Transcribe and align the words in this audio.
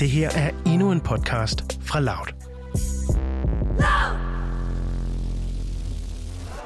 Det 0.00 0.10
her 0.10 0.30
er 0.30 0.50
endnu 0.66 0.92
en 0.92 1.00
podcast 1.00 1.78
fra 1.82 2.00
Loud. 2.00 2.26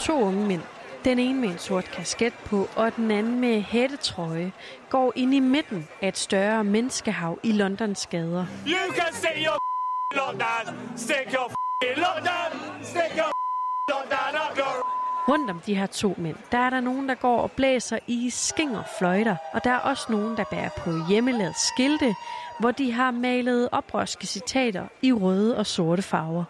To 0.01 0.23
unge 0.23 0.47
mænd, 0.47 0.63
den 1.05 1.19
ene 1.19 1.41
med 1.41 1.49
en 1.49 1.59
sort 1.59 1.85
kasket 1.85 2.33
på, 2.47 2.69
og 2.77 2.97
den 2.97 3.11
anden 3.11 3.41
med 3.41 3.63
hættetrøje, 3.63 4.53
går 4.91 5.13
ind 5.17 5.35
i 5.35 5.41
midten 5.41 5.89
af 6.03 6.09
et 6.09 6.19
større 6.19 6.65
menneskehav 6.65 7.39
i 7.43 7.53
Londons 7.53 8.07
gader. 8.07 8.47
You 8.67 8.95
can 8.97 9.13
stick 9.13 9.37
your 9.47 9.59
lockdown. 10.15 10.97
Stick 10.97 11.33
your 11.33 11.53
lockdown. 11.97 12.51
Stick 12.83 13.13
your 13.17 13.33
lockdown 13.91 14.35
up 14.35 14.59
your 14.59 14.94
Rundt 15.29 15.51
om 15.51 15.61
de 15.67 15.75
her 15.75 15.87
to 15.87 16.15
mænd, 16.19 16.37
der 16.53 16.59
er 16.59 16.71
der 16.71 16.81
nogen, 16.81 17.09
der 17.09 17.15
går 17.15 17.41
og 17.41 17.51
blæser 17.53 17.99
i 18.07 18.31
skinger 18.31 18.83
fløjter, 18.99 19.37
og 19.53 19.65
der 19.65 19.71
er 19.71 19.79
også 19.79 20.07
nogen, 20.09 20.37
der 20.37 20.45
bærer 20.51 20.69
på 20.69 20.91
hjemmelavet 21.09 21.55
skilte, 21.57 22.15
hvor 22.61 22.71
de 22.71 22.93
har 22.93 23.11
malet 23.11 23.69
oprørske 23.73 24.27
citater 24.27 24.87
i 25.03 25.13
røde 25.13 25.57
og 25.57 25.67
sorte 25.67 26.03
farver. 26.03 26.45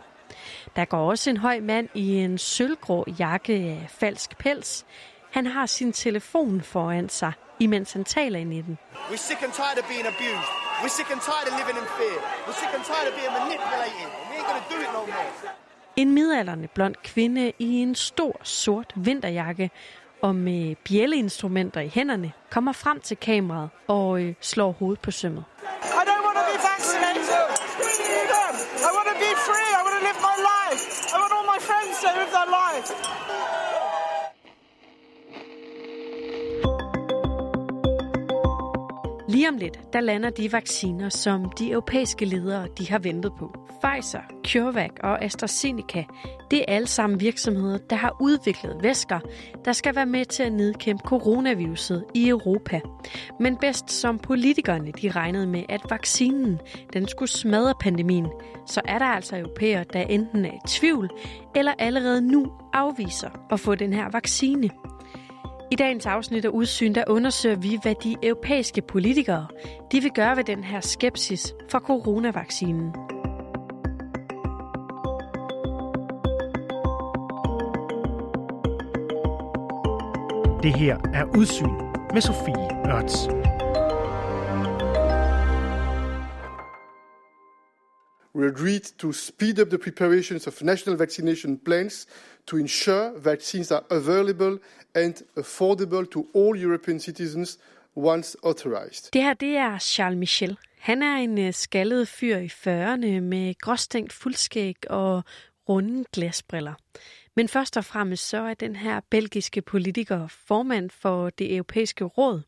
Der 0.76 0.84
går 0.84 1.10
også 1.10 1.30
en 1.30 1.36
høj 1.36 1.60
mand 1.60 1.88
i 1.94 2.16
en 2.16 2.38
sølvgrå 2.38 3.04
jakke 3.18 3.52
af 3.52 3.86
falsk 3.88 4.38
pels. 4.38 4.86
Han 5.30 5.46
har 5.46 5.66
sin 5.66 5.92
telefon 5.92 6.60
foran 6.62 7.08
sig, 7.08 7.32
imens 7.60 7.92
han 7.92 8.04
taler 8.04 8.38
ind 8.38 8.54
i 8.54 8.60
den. 8.60 8.78
We're 9.10 9.16
sick 9.16 9.42
and 9.42 9.52
tired 9.52 9.78
of 9.82 9.88
being 9.88 10.06
abused. 10.06 10.48
We're 10.82 10.88
sick 10.98 11.10
and 11.14 11.20
tired 11.20 11.48
of 11.50 11.54
living 11.60 11.78
in 11.82 11.88
fear. 11.98 12.18
We're 12.46 12.58
sick 12.62 12.72
and 12.76 12.84
tired 12.90 13.08
of 13.10 13.14
being 13.20 13.32
manipulated. 13.38 14.08
We 14.28 14.34
ain't 14.38 14.48
gonna 14.50 14.70
do 14.74 14.78
it 14.84 14.90
no 14.98 15.02
more. 15.16 15.63
En 15.96 16.12
midalderne 16.12 16.68
blond 16.68 16.94
kvinde 17.04 17.52
i 17.58 17.82
en 17.82 17.94
stor 17.94 18.40
sort 18.42 18.92
vinterjakke 18.96 19.70
og 20.22 20.34
med 20.36 20.74
bjælleinstrumenter 20.84 21.80
i 21.80 21.88
hænderne 21.88 22.32
kommer 22.50 22.72
frem 22.72 23.00
til 23.00 23.16
kameraet 23.16 23.68
og 23.88 24.20
øh, 24.22 24.34
slår 24.40 24.72
hovedet 24.72 25.00
på 25.00 25.10
sømmet. 25.10 25.44
I 25.82 26.02
don't 26.10 26.24
want 26.26 26.36
to 26.40 26.44
be 26.52 26.58
vaccinated. 26.72 27.44
I 28.88 28.90
want 28.96 29.08
to 29.12 29.16
be 29.26 29.32
free. 29.46 29.70
I 29.78 29.82
want 29.86 29.96
to 29.98 30.02
live 30.08 30.20
my 30.30 30.36
life. 30.52 30.82
I 31.14 31.16
want 31.22 31.32
all 31.36 31.46
my 31.54 31.60
friends 31.68 31.94
to 32.02 32.08
live 32.18 32.30
their 32.36 32.50
life. 32.60 33.63
Lige 39.44 39.52
om 39.52 39.58
lidt, 39.58 39.92
der 39.92 40.00
lander 40.00 40.30
de 40.30 40.52
vacciner, 40.52 41.08
som 41.08 41.52
de 41.58 41.70
europæiske 41.70 42.24
ledere 42.24 42.66
de 42.78 42.90
har 42.90 42.98
ventet 42.98 43.32
på. 43.38 43.54
Pfizer, 43.84 44.20
CureVac 44.46 44.90
og 45.02 45.24
AstraZeneca, 45.24 46.04
det 46.50 46.58
er 46.58 46.64
alle 46.68 46.86
sammen 46.86 47.20
virksomheder, 47.20 47.78
der 47.78 47.96
har 47.96 48.16
udviklet 48.20 48.76
væsker, 48.82 49.20
der 49.64 49.72
skal 49.72 49.96
være 49.96 50.06
med 50.06 50.24
til 50.24 50.42
at 50.42 50.52
nedkæmpe 50.52 51.02
coronaviruset 51.06 52.04
i 52.14 52.28
Europa. 52.28 52.80
Men 53.40 53.56
bedst 53.56 53.90
som 53.90 54.18
politikerne 54.18 54.92
de 55.02 55.10
regnede 55.10 55.46
med, 55.46 55.62
at 55.68 55.80
vaccinen 55.90 56.60
den 56.92 57.08
skulle 57.08 57.30
smadre 57.30 57.74
pandemien, 57.80 58.26
så 58.66 58.80
er 58.84 58.98
der 58.98 59.06
altså 59.06 59.38
europæere, 59.38 59.84
der 59.92 60.00
enten 60.00 60.44
er 60.44 60.52
i 60.52 60.68
tvivl, 60.68 61.10
eller 61.56 61.72
allerede 61.78 62.20
nu 62.20 62.52
afviser 62.72 63.30
at 63.50 63.60
få 63.60 63.74
den 63.74 63.92
her 63.92 64.10
vaccine. 64.12 64.70
I 65.74 65.76
dagens 65.76 66.06
afsnit 66.06 66.44
af 66.44 66.48
Udsyn, 66.48 66.94
der 66.94 67.04
undersøger 67.06 67.56
vi, 67.56 67.78
hvad 67.82 67.94
de 67.94 68.16
europæiske 68.22 68.82
politikere 68.82 69.46
de 69.92 70.00
vil 70.00 70.10
gøre 70.10 70.36
ved 70.36 70.44
den 70.44 70.64
her 70.64 70.80
skepsis 70.80 71.54
for 71.68 71.78
coronavaccinen. 71.78 72.92
Det 80.62 80.74
her 80.76 80.96
er 81.14 81.24
Udsyn 81.38 81.74
med 82.12 82.20
Sofie 82.20 82.94
Ørts. 82.94 83.43
We 88.34 88.46
agreed 88.46 88.98
to 88.98 89.12
speed 89.12 89.60
up 89.60 89.68
the 89.68 89.78
preparations 89.78 90.46
of 90.46 90.62
national 90.62 90.96
vaccination 90.98 91.58
plans 91.58 92.06
to 92.46 92.56
ensure 92.56 93.12
vaccines 93.18 93.70
are 93.70 93.84
available 93.90 94.58
and 94.94 95.14
affordable 95.36 96.10
to 96.10 96.26
all 96.34 96.56
European 96.56 97.00
citizens 97.00 97.58
once 97.96 98.36
authorized. 98.42 99.12
Det 99.12 99.22
her, 99.22 99.34
det 99.34 99.56
er 99.56 99.78
Charles 99.78 100.18
Michel. 100.18 100.56
Han 100.78 101.02
er 101.02 101.16
en 101.16 101.38
øh, 101.38 101.52
skaldet 101.52 102.08
fyr 102.08 102.36
i 102.36 102.46
40'erne 102.46 103.20
med 103.20 103.54
gråstænkt 103.58 104.12
fuldskæg 104.12 104.76
og 104.90 105.24
runde 105.68 106.04
glasbriller. 106.12 106.74
Men 107.36 107.48
først 107.48 107.76
og 107.76 107.84
fremmest 107.84 108.28
så 108.28 108.38
er 108.38 108.54
den 108.54 108.76
her 108.76 109.00
belgiske 109.10 109.62
politiker 109.62 110.26
formand 110.28 110.90
for 110.90 111.30
det 111.30 111.54
europæiske 111.54 112.04
råd. 112.04 112.42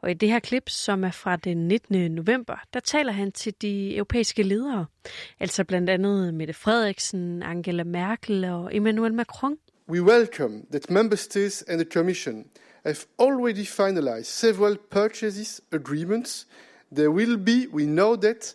Og 0.00 0.10
i 0.10 0.14
det 0.14 0.28
her 0.28 0.38
klip, 0.38 0.68
som 0.68 1.04
er 1.04 1.10
fra 1.10 1.36
den 1.36 1.68
19. 1.68 2.10
november, 2.10 2.56
der 2.74 2.80
taler 2.80 3.12
han 3.12 3.32
til 3.32 3.54
de 3.62 3.96
europæiske 3.96 4.42
ledere. 4.42 4.86
Altså 5.40 5.64
blandt 5.64 5.90
andet 5.90 6.34
Mette 6.34 6.54
Frederiksen, 6.54 7.42
Angela 7.42 7.84
Merkel 7.84 8.44
og 8.44 8.76
Emmanuel 8.76 9.14
Macron. 9.14 9.58
We 9.88 10.02
welcome 10.02 10.62
that 10.70 10.90
member 10.90 11.16
states 11.16 11.62
and 11.62 11.80
the 11.80 11.90
Commission 11.92 12.44
have 12.84 13.06
already 13.18 13.64
finalized 13.64 14.24
several 14.24 14.76
purchases 14.90 15.60
agreements. 15.72 16.46
There 16.94 17.10
will 17.10 17.36
be, 17.36 17.66
we 17.72 17.84
know 17.84 18.16
that, 18.16 18.54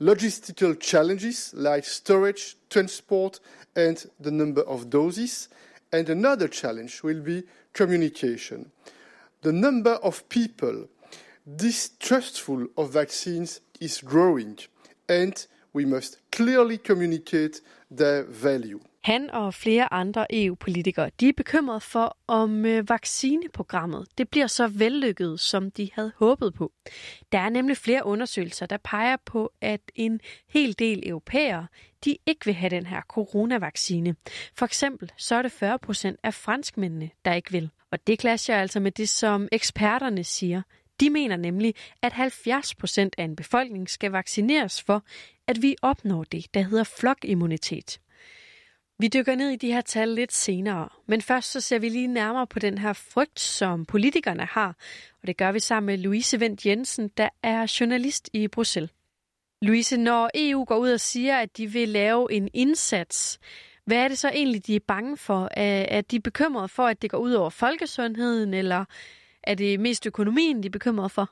logistical 0.00 0.74
challenges 0.80 1.54
like 1.56 1.84
storage, 1.84 2.56
transport, 2.70 3.40
and 3.76 3.96
the 4.20 4.30
number 4.30 4.62
of 4.62 4.90
doses. 4.90 5.48
And 5.92 6.08
another 6.08 6.48
challenge 6.48 7.02
will 7.04 7.20
be 7.20 7.42
communication. 7.72 8.70
The 9.42 9.52
number 9.52 9.94
of 10.02 10.22
people 10.28 10.86
distrustful 11.46 12.66
of 12.76 12.94
vaccines 12.94 13.60
is 13.80 14.02
growing, 14.02 14.58
and 15.08 15.48
we 15.74 15.84
must 15.84 16.18
clearly 16.36 16.76
communicate 16.76 17.60
their 17.90 18.22
value. 18.42 18.80
Han 19.04 19.30
og 19.30 19.54
flere 19.54 19.92
andre 19.92 20.26
EU-politikere 20.30 21.10
de 21.20 21.28
er 21.28 21.32
bekymrede 21.36 21.80
for, 21.80 22.16
om 22.26 22.64
øh, 22.66 22.88
vaccineprogrammet 22.88 24.06
det 24.18 24.28
bliver 24.28 24.46
så 24.46 24.68
vellykket, 24.68 25.40
som 25.40 25.70
de 25.70 25.90
havde 25.94 26.12
håbet 26.16 26.54
på. 26.54 26.72
Der 27.32 27.38
er 27.38 27.48
nemlig 27.48 27.76
flere 27.76 28.06
undersøgelser, 28.06 28.66
der 28.66 28.76
peger 28.76 29.16
på, 29.24 29.52
at 29.60 29.80
en 29.94 30.20
hel 30.48 30.78
del 30.78 31.08
europæere 31.08 31.66
de 32.04 32.16
ikke 32.26 32.44
vil 32.44 32.54
have 32.54 32.70
den 32.70 32.86
her 32.86 33.00
coronavaccine. 33.08 34.16
For 34.54 34.66
eksempel 34.66 35.12
så 35.16 35.34
er 35.34 35.42
det 35.42 35.52
40 35.52 35.78
procent 35.78 36.20
af 36.22 36.34
franskmændene, 36.34 37.10
der 37.24 37.34
ikke 37.34 37.52
vil. 37.52 37.70
Og 37.92 38.06
det 38.06 38.20
clasher 38.20 38.56
altså 38.56 38.80
med 38.80 38.92
det, 38.92 39.08
som 39.08 39.48
eksperterne 39.52 40.24
siger. 40.24 40.62
De 41.00 41.10
mener 41.10 41.36
nemlig, 41.36 41.74
at 42.02 42.12
70 42.12 42.74
procent 42.74 43.14
af 43.18 43.24
en 43.24 43.36
befolkning 43.36 43.90
skal 43.90 44.10
vaccineres 44.10 44.82
for, 44.82 45.04
at 45.46 45.62
vi 45.62 45.76
opnår 45.82 46.24
det, 46.24 46.54
der 46.54 46.60
hedder 46.62 46.84
flokimmunitet. 46.84 48.00
Vi 48.98 49.08
dykker 49.08 49.34
ned 49.34 49.50
i 49.50 49.56
de 49.56 49.72
her 49.72 49.80
tal 49.80 50.08
lidt 50.08 50.32
senere, 50.32 50.88
men 51.08 51.22
først 51.22 51.50
så 51.50 51.60
ser 51.60 51.78
vi 51.78 51.88
lige 51.88 52.06
nærmere 52.06 52.46
på 52.46 52.58
den 52.58 52.78
her 52.78 52.92
frygt, 52.92 53.40
som 53.40 53.84
politikerne 53.84 54.44
har, 54.44 54.76
og 55.22 55.26
det 55.26 55.36
gør 55.36 55.52
vi 55.52 55.60
sammen 55.60 55.86
med 55.86 55.98
Louise 55.98 56.40
Vendt 56.40 56.66
Jensen, 56.66 57.08
der 57.16 57.28
er 57.42 57.76
journalist 57.80 58.30
i 58.32 58.48
Bruxelles. 58.48 58.90
Louise, 59.62 59.96
når 59.96 60.30
EU 60.34 60.64
går 60.64 60.76
ud 60.76 60.90
og 60.90 61.00
siger, 61.00 61.38
at 61.38 61.56
de 61.56 61.66
vil 61.66 61.88
lave 61.88 62.32
en 62.32 62.48
indsats, 62.54 63.38
hvad 63.86 63.96
er 63.96 64.08
det 64.08 64.18
så 64.18 64.28
egentlig, 64.28 64.66
de 64.66 64.76
er 64.76 64.80
bange 64.88 65.16
for? 65.16 65.48
Er 65.56 66.00
de 66.00 66.20
bekymrede 66.20 66.68
for, 66.68 66.82
at 66.82 67.02
det 67.02 67.10
går 67.10 67.18
ud 67.18 67.32
over 67.32 67.50
folkesundheden, 67.50 68.54
eller 68.54 68.84
er 69.42 69.54
det 69.54 69.80
mest 69.80 70.06
økonomien, 70.06 70.62
de 70.62 70.66
er 70.66 70.70
bekymrede 70.70 71.08
for? 71.08 71.30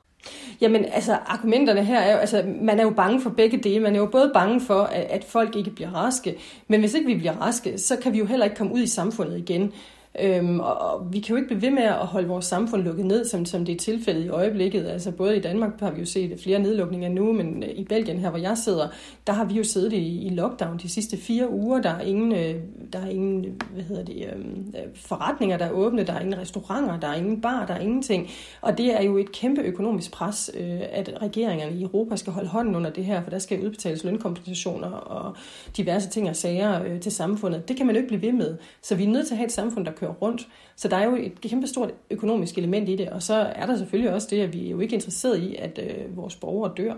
Jamen, 0.61 0.85
altså, 0.85 1.13
argumenterne 1.25 1.83
her 1.83 1.99
er 1.99 2.11
jo, 2.11 2.17
altså, 2.17 2.43
man 2.61 2.79
er 2.79 2.83
jo 2.83 2.89
bange 2.89 3.21
for 3.21 3.29
begge 3.29 3.57
dele. 3.57 3.79
Man 3.79 3.95
er 3.95 3.99
jo 3.99 4.05
både 4.05 4.31
bange 4.33 4.61
for, 4.61 4.83
at, 4.83 5.03
at 5.03 5.23
folk 5.23 5.55
ikke 5.55 5.71
bliver 5.71 5.91
raske, 5.91 6.35
men 6.67 6.79
hvis 6.79 6.93
ikke 6.93 7.07
vi 7.07 7.15
bliver 7.15 7.33
raske, 7.33 7.77
så 7.77 7.95
kan 7.95 8.13
vi 8.13 8.17
jo 8.17 8.25
heller 8.25 8.45
ikke 8.45 8.55
komme 8.55 8.73
ud 8.73 8.81
i 8.81 8.87
samfundet 8.87 9.37
igen. 9.37 9.73
Øhm, 10.19 10.59
og, 10.59 10.77
og 10.77 11.13
vi 11.13 11.19
kan 11.19 11.29
jo 11.29 11.35
ikke 11.35 11.47
blive 11.47 11.61
ved 11.61 11.71
med 11.71 11.83
at 11.83 11.93
holde 11.93 12.27
vores 12.27 12.45
samfund 12.45 12.83
lukket 12.83 13.05
ned, 13.05 13.25
som, 13.25 13.45
som 13.45 13.65
det 13.65 13.75
er 13.75 13.77
tilfældet 13.77 14.25
i 14.25 14.29
øjeblikket. 14.29 14.87
Altså 14.87 15.11
både 15.11 15.37
i 15.37 15.39
Danmark 15.39 15.79
har 15.79 15.91
vi 15.91 15.99
jo 15.99 16.05
set 16.05 16.39
flere 16.43 16.59
nedlukninger 16.59 17.09
nu, 17.09 17.33
men 17.33 17.63
øh, 17.63 17.69
i 17.69 17.83
Belgien 17.83 18.19
her, 18.19 18.29
hvor 18.29 18.39
jeg 18.39 18.57
sidder, 18.57 18.87
der 19.27 19.33
har 19.33 19.45
vi 19.45 19.53
jo 19.53 19.63
siddet 19.63 19.93
i, 19.93 20.27
i 20.27 20.29
lockdown 20.29 20.77
de 20.77 20.89
sidste 20.89 21.17
fire 21.17 21.49
uger. 21.49 21.81
Der 21.81 21.89
er 21.89 22.01
ingen, 22.01 22.31
øh, 22.31 22.55
der 22.93 22.99
er 22.99 23.09
ingen 23.09 23.61
hvad 23.73 23.83
hedder 23.83 24.03
det, 24.03 24.29
øhm, 24.33 24.73
øh, 24.77 24.95
forretninger, 24.95 25.57
der 25.57 25.65
er 25.65 25.71
åbne, 25.71 26.03
der 26.03 26.13
er 26.13 26.19
ingen 26.19 26.39
restauranter, 26.39 26.99
der 26.99 27.07
er 27.07 27.15
ingen 27.15 27.41
bar, 27.41 27.65
der 27.65 27.73
er 27.73 27.79
ingenting. 27.79 28.29
Og 28.61 28.77
det 28.77 28.99
er 28.99 29.03
jo 29.03 29.17
et 29.17 29.31
kæmpe 29.31 29.61
økonomisk 29.61 30.11
pres, 30.11 30.51
øh, 30.59 30.79
at 30.91 31.13
regeringerne 31.21 31.75
i 31.75 31.83
Europa 31.83 32.15
skal 32.15 32.33
holde 32.33 32.49
hånden 32.49 32.75
under 32.75 32.89
det 32.89 33.05
her, 33.05 33.23
for 33.23 33.29
der 33.29 33.39
skal 33.39 33.65
udbetales 33.65 34.03
lønkompensationer 34.03 34.89
og 34.89 35.35
diverse 35.77 36.09
ting 36.09 36.29
og 36.29 36.35
sager 36.35 36.83
øh, 36.83 36.99
til 36.99 37.11
samfundet. 37.11 37.67
Det 37.67 37.77
kan 37.77 37.85
man 37.85 37.95
jo 37.95 38.01
ikke 38.01 38.17
blive 38.17 38.21
ved 38.21 38.37
med. 38.37 38.57
Så 38.81 38.95
vi 38.95 39.03
er 39.03 39.07
nødt 39.07 39.27
til 39.27 39.33
at 39.33 39.37
have 39.37 39.45
et 39.45 39.51
samfund, 39.51 39.85
der 39.85 39.91
kører 40.01 40.13
rundt. 40.13 40.47
Så 40.75 40.87
der 40.87 40.97
er 40.97 41.05
jo 41.05 41.15
et 41.15 41.41
kæmpe 41.41 41.67
stort 41.67 41.91
økonomisk 42.09 42.57
element 42.57 42.89
i 42.89 42.95
det, 42.95 43.09
og 43.09 43.23
så 43.23 43.33
er 43.33 43.65
der 43.65 43.77
selvfølgelig 43.77 44.13
også 44.13 44.27
det, 44.31 44.41
at 44.41 44.53
vi 44.53 44.65
er 44.65 44.69
jo 44.69 44.79
ikke 44.79 44.93
interesseret 44.93 45.37
i, 45.39 45.55
at 45.55 45.79
øh, 45.83 46.17
vores 46.17 46.35
borgere 46.35 46.73
dør. 46.77 46.95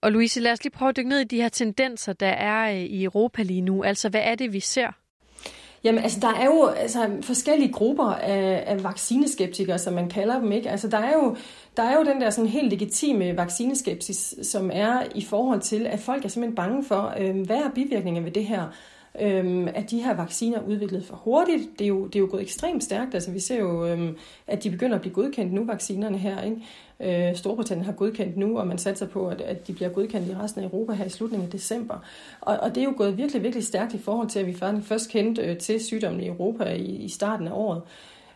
Og 0.00 0.12
Louise, 0.12 0.40
lad 0.40 0.52
os 0.52 0.64
lige 0.64 0.72
prøve 0.72 0.88
at 0.88 0.96
dykke 0.96 1.08
ned 1.08 1.20
i 1.20 1.24
de 1.24 1.42
her 1.42 1.48
tendenser, 1.48 2.12
der 2.12 2.26
er 2.26 2.72
øh, 2.72 2.80
i 2.80 3.04
Europa 3.04 3.42
lige 3.42 3.60
nu. 3.60 3.82
Altså, 3.82 4.08
hvad 4.08 4.20
er 4.24 4.34
det, 4.34 4.52
vi 4.52 4.60
ser? 4.60 4.88
Jamen, 5.84 6.02
altså, 6.02 6.20
der 6.20 6.34
er 6.34 6.44
jo 6.44 6.66
altså, 6.66 7.08
forskellige 7.22 7.72
grupper 7.72 8.04
af, 8.04 8.64
af 8.66 8.84
vaccineskeptikere, 8.84 9.78
som 9.78 9.92
man 9.92 10.08
kalder 10.08 10.40
dem, 10.40 10.52
ikke? 10.52 10.70
Altså, 10.70 10.88
der 10.88 10.98
er 10.98 11.12
jo, 11.12 11.36
der 11.76 11.82
er 11.82 11.94
jo 11.94 12.04
den 12.04 12.20
der 12.20 12.30
sådan 12.30 12.50
helt 12.50 12.70
legitime 12.70 13.36
vaccineskepsis, 13.36 14.34
som 14.42 14.70
er 14.72 15.02
i 15.14 15.24
forhold 15.24 15.60
til, 15.60 15.86
at 15.86 16.00
folk 16.00 16.24
er 16.24 16.28
simpelthen 16.28 16.56
bange 16.56 16.84
for, 16.84 17.14
øh, 17.18 17.46
hvad 17.46 17.56
er 17.56 17.70
bivirkninger 17.74 18.22
ved 18.22 18.30
det 18.30 18.44
her? 18.44 18.72
Øhm, 19.20 19.68
at 19.74 19.90
de 19.90 20.02
her 20.02 20.14
vacciner 20.16 20.58
er 20.58 20.62
udviklet 20.62 21.04
for 21.04 21.16
hurtigt. 21.16 21.68
Det 21.78 21.84
er 21.84 21.88
jo, 21.88 22.06
det 22.06 22.16
er 22.16 22.20
jo 22.20 22.28
gået 22.30 22.42
ekstremt 22.42 22.84
stærkt. 22.84 23.14
Altså, 23.14 23.30
vi 23.30 23.40
ser 23.40 23.58
jo, 23.58 23.86
øhm, 23.86 24.16
at 24.46 24.64
de 24.64 24.70
begynder 24.70 24.94
at 24.94 25.00
blive 25.00 25.14
godkendt 25.14 25.52
nu, 25.52 25.64
vaccinerne 25.64 26.18
her. 26.18 26.42
Ikke? 26.42 27.28
Øh, 27.30 27.36
Storbritannien 27.36 27.84
har 27.84 27.92
godkendt 27.92 28.36
nu, 28.36 28.58
og 28.58 28.66
man 28.66 28.78
satser 28.78 29.06
på, 29.06 29.28
at, 29.28 29.40
at 29.40 29.66
de 29.66 29.72
bliver 29.72 29.88
godkendt 29.88 30.28
i 30.28 30.34
resten 30.34 30.62
af 30.62 30.66
Europa 30.66 30.92
her 30.92 31.04
i 31.04 31.08
slutningen 31.08 31.46
af 31.46 31.52
december. 31.52 32.04
Og, 32.40 32.56
og 32.56 32.74
det 32.74 32.80
er 32.80 32.84
jo 32.84 32.94
gået 32.96 33.16
virkelig, 33.16 33.42
virkelig 33.42 33.64
stærkt 33.64 33.94
i 33.94 33.98
forhold 33.98 34.28
til, 34.28 34.38
at 34.38 34.46
vi 34.46 34.56
først 34.82 35.10
kendte 35.10 35.42
øh, 35.42 35.58
til 35.58 35.84
sygdommen 35.84 36.20
i 36.20 36.26
Europa 36.26 36.64
i, 36.64 36.84
i 36.84 37.08
starten 37.08 37.48
af 37.48 37.52
året. 37.52 37.82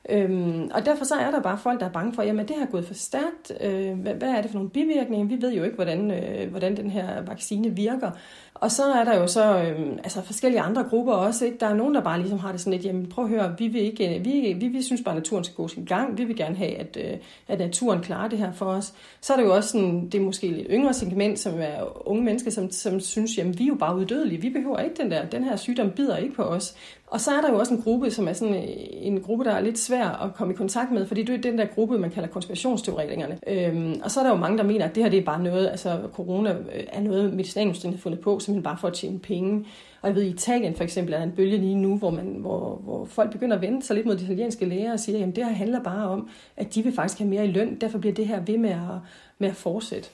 Øhm, 0.09 0.71
og 0.75 0.87
derfor 0.87 1.05
så 1.05 1.15
er 1.15 1.31
der 1.31 1.41
bare 1.41 1.59
folk, 1.59 1.81
der 1.81 1.87
er 1.87 1.91
bange 1.91 2.15
for, 2.15 2.23
jamen 2.23 2.49
det 2.49 2.57
har 2.57 2.67
gået 2.67 2.87
for 2.87 2.95
stærkt. 2.95 3.53
Øh, 3.61 3.99
hvad, 4.01 4.15
hvad 4.15 4.29
er 4.29 4.43
det 4.43 4.51
for 4.51 4.59
nogle 4.59 4.71
bivirkninger? 4.71 5.27
Vi 5.27 5.43
ved 5.43 5.53
jo 5.53 5.65
ikke, 5.65 5.75
hvordan, 5.75 6.11
øh, 6.11 6.51
hvordan 6.51 6.77
den 6.77 6.91
her 6.91 7.23
vaccine 7.23 7.77
virker. 7.77 8.11
Og 8.55 8.71
så 8.71 8.83
er 8.85 9.05
der 9.05 9.17
jo 9.17 9.27
så 9.27 9.59
øh, 9.59 9.93
altså 9.93 10.23
forskellige 10.23 10.61
andre 10.61 10.85
grupper 10.85 11.13
også. 11.13 11.45
Ikke? 11.45 11.59
Der 11.61 11.67
er 11.67 11.75
nogen, 11.75 11.95
der 11.95 12.01
bare 12.01 12.19
ligesom 12.19 12.39
har 12.39 12.53
det 12.53 12.61
sådan 12.61 12.73
lidt, 12.73 12.85
jamen 12.85 13.07
prøv 13.07 13.25
at 13.25 13.31
høre, 13.31 13.55
vi, 13.59 13.69
vil 13.69 13.83
ikke, 13.83 14.19
øh, 14.19 14.25
vi, 14.25 14.57
vi, 14.61 14.69
vi 14.69 14.83
synes 14.83 15.03
bare, 15.05 15.15
at 15.15 15.23
naturen 15.23 15.45
skal 15.45 15.57
gå 15.57 15.69
sin 15.69 15.85
gang. 15.85 16.19
Vi 16.19 16.25
vil 16.25 16.37
gerne 16.37 16.57
have, 16.57 16.75
at, 16.75 16.99
øh, 17.01 17.19
at 17.49 17.59
naturen 17.59 18.01
klarer 18.01 18.29
det 18.29 18.39
her 18.39 18.53
for 18.53 18.67
os. 18.67 18.95
Så 19.21 19.33
er 19.33 19.37
der 19.37 19.45
jo 19.45 19.55
også 19.55 19.69
sådan, 19.69 20.09
det 20.09 20.21
er 20.21 20.25
måske 20.25 20.49
lidt 20.49 20.67
yngre 20.71 20.95
segment, 20.95 21.39
som 21.39 21.53
er 21.59 22.09
unge 22.09 22.23
mennesker, 22.23 22.51
som, 22.51 22.71
som 22.71 23.01
synes, 23.01 23.39
jamen 23.39 23.59
vi 23.59 23.65
er 23.65 23.69
jo 23.69 23.75
bare 23.75 23.97
uddødelige. 23.97 24.41
Vi 24.41 24.51
behøver 24.51 24.79
ikke 24.79 25.03
den 25.03 25.11
der, 25.11 25.25
den 25.25 25.45
her 25.45 25.57
sygdom 25.57 25.91
bider 25.91 26.17
ikke 26.17 26.35
på 26.35 26.43
os. 26.43 26.75
Og 27.13 27.21
så 27.21 27.31
er 27.31 27.41
der 27.41 27.51
jo 27.51 27.59
også 27.59 27.75
en 27.75 27.83
gruppe, 27.83 28.11
som 28.11 28.29
er 28.29 28.33
sådan 28.33 28.55
øh, 28.55 28.63
en 28.91 29.21
gruppe, 29.21 29.45
der 29.45 29.53
er 29.53 29.61
lidt 29.61 29.79
svær 29.93 30.09
at 30.09 30.35
komme 30.35 30.53
i 30.53 30.57
kontakt 30.57 30.93
med, 30.93 31.07
fordi 31.07 31.23
det 31.23 31.35
er 31.35 31.51
den 31.51 31.59
der 31.59 31.65
gruppe, 31.65 31.99
man 31.99 32.11
kalder 32.11 32.29
konspirationsteoretikerne. 32.29 33.39
Øhm, 33.47 34.01
og 34.05 34.11
så 34.11 34.21
er 34.21 34.25
der 34.25 34.31
jo 34.31 34.37
mange, 34.37 34.59
der 34.59 34.65
mener, 34.65 34.85
at 34.85 34.95
det 34.95 35.03
her 35.03 35.11
det 35.11 35.19
er 35.19 35.25
bare 35.25 35.43
noget, 35.43 35.69
altså 35.69 36.01
corona 36.13 36.51
øh, 36.51 36.85
er 36.89 37.01
noget, 37.01 37.35
medicinalindustrien 37.35 37.95
har 37.95 38.01
fundet 38.01 38.21
på, 38.21 38.39
simpelthen 38.39 38.63
bare 38.63 38.79
for 38.81 38.89
at 38.89 38.95
tjene 38.95 39.19
penge. 39.19 39.67
Og 40.03 40.09
jeg 40.09 40.17
ved, 40.17 40.23
i 40.23 40.29
Italien 40.29 40.75
for 40.75 40.85
eksempel 40.85 41.15
er 41.15 41.19
der 41.19 41.25
en 41.25 41.33
bølge 41.33 41.57
lige 41.57 41.75
nu, 41.75 41.99
hvor, 41.99 42.11
man, 42.11 42.27
hvor, 42.41 42.77
hvor 42.77 43.05
folk 43.05 43.33
begynder 43.33 43.57
at 43.57 43.63
vende 43.63 43.83
sig 43.83 43.97
lidt 43.97 44.07
mod 44.07 44.17
de 44.17 44.25
italienske 44.25 44.65
læger 44.65 44.93
og 44.93 45.01
siger, 45.01 45.27
at 45.27 45.37
det 45.37 45.45
her 45.45 45.53
handler 45.53 45.83
bare 45.83 46.09
om, 46.09 46.29
at 46.57 46.75
de 46.75 46.83
vil 46.83 46.93
faktisk 46.93 47.19
have 47.19 47.31
mere 47.31 47.45
i 47.45 47.53
løn, 47.53 47.81
derfor 47.81 47.99
bliver 47.99 48.15
det 48.15 48.27
her 48.27 48.41
ved 48.41 48.59
med 48.59 48.71
at, 48.71 48.99
med 49.39 49.49
at 49.49 49.57
fortsætte. 49.57 50.09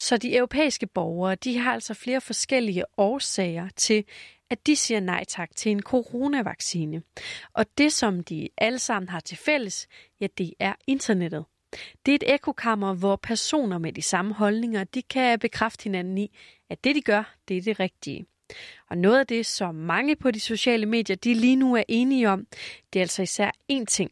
Så 0.00 0.16
de 0.16 0.36
europæiske 0.36 0.86
borgere, 0.86 1.34
de 1.34 1.58
har 1.58 1.72
altså 1.72 1.94
flere 1.94 2.20
forskellige 2.20 2.84
årsager 2.96 3.68
til, 3.76 4.04
at 4.50 4.66
de 4.66 4.76
siger 4.76 5.00
nej 5.00 5.24
tak 5.24 5.50
til 5.56 5.72
en 5.72 5.82
coronavaccine. 5.82 7.02
Og 7.52 7.66
det, 7.78 7.92
som 7.92 8.24
de 8.24 8.48
alle 8.58 8.78
sammen 8.78 9.08
har 9.08 9.20
til 9.20 9.36
fælles, 9.36 9.88
ja, 10.20 10.26
det 10.38 10.52
er 10.58 10.74
internettet. 10.86 11.44
Det 12.06 12.12
er 12.12 12.14
et 12.14 12.34
ekokammer, 12.34 12.94
hvor 12.94 13.16
personer 13.16 13.78
med 13.78 13.92
de 13.92 14.02
samme 14.02 14.34
holdninger, 14.34 14.84
de 14.84 15.02
kan 15.02 15.38
bekræfte 15.38 15.84
hinanden 15.84 16.18
i, 16.18 16.36
at 16.70 16.84
det, 16.84 16.94
de 16.94 17.00
gør, 17.00 17.34
det 17.48 17.56
er 17.56 17.62
det 17.62 17.80
rigtige. 17.80 18.26
Og 18.90 18.98
noget 18.98 19.18
af 19.18 19.26
det, 19.26 19.46
som 19.46 19.74
mange 19.74 20.16
på 20.16 20.30
de 20.30 20.40
sociale 20.40 20.86
medier, 20.86 21.16
de 21.16 21.34
lige 21.34 21.56
nu 21.56 21.76
er 21.76 21.82
enige 21.88 22.28
om, 22.28 22.46
det 22.92 22.98
er 22.98 23.02
altså 23.02 23.22
især 23.22 23.50
én 23.72 23.84
ting, 23.84 24.10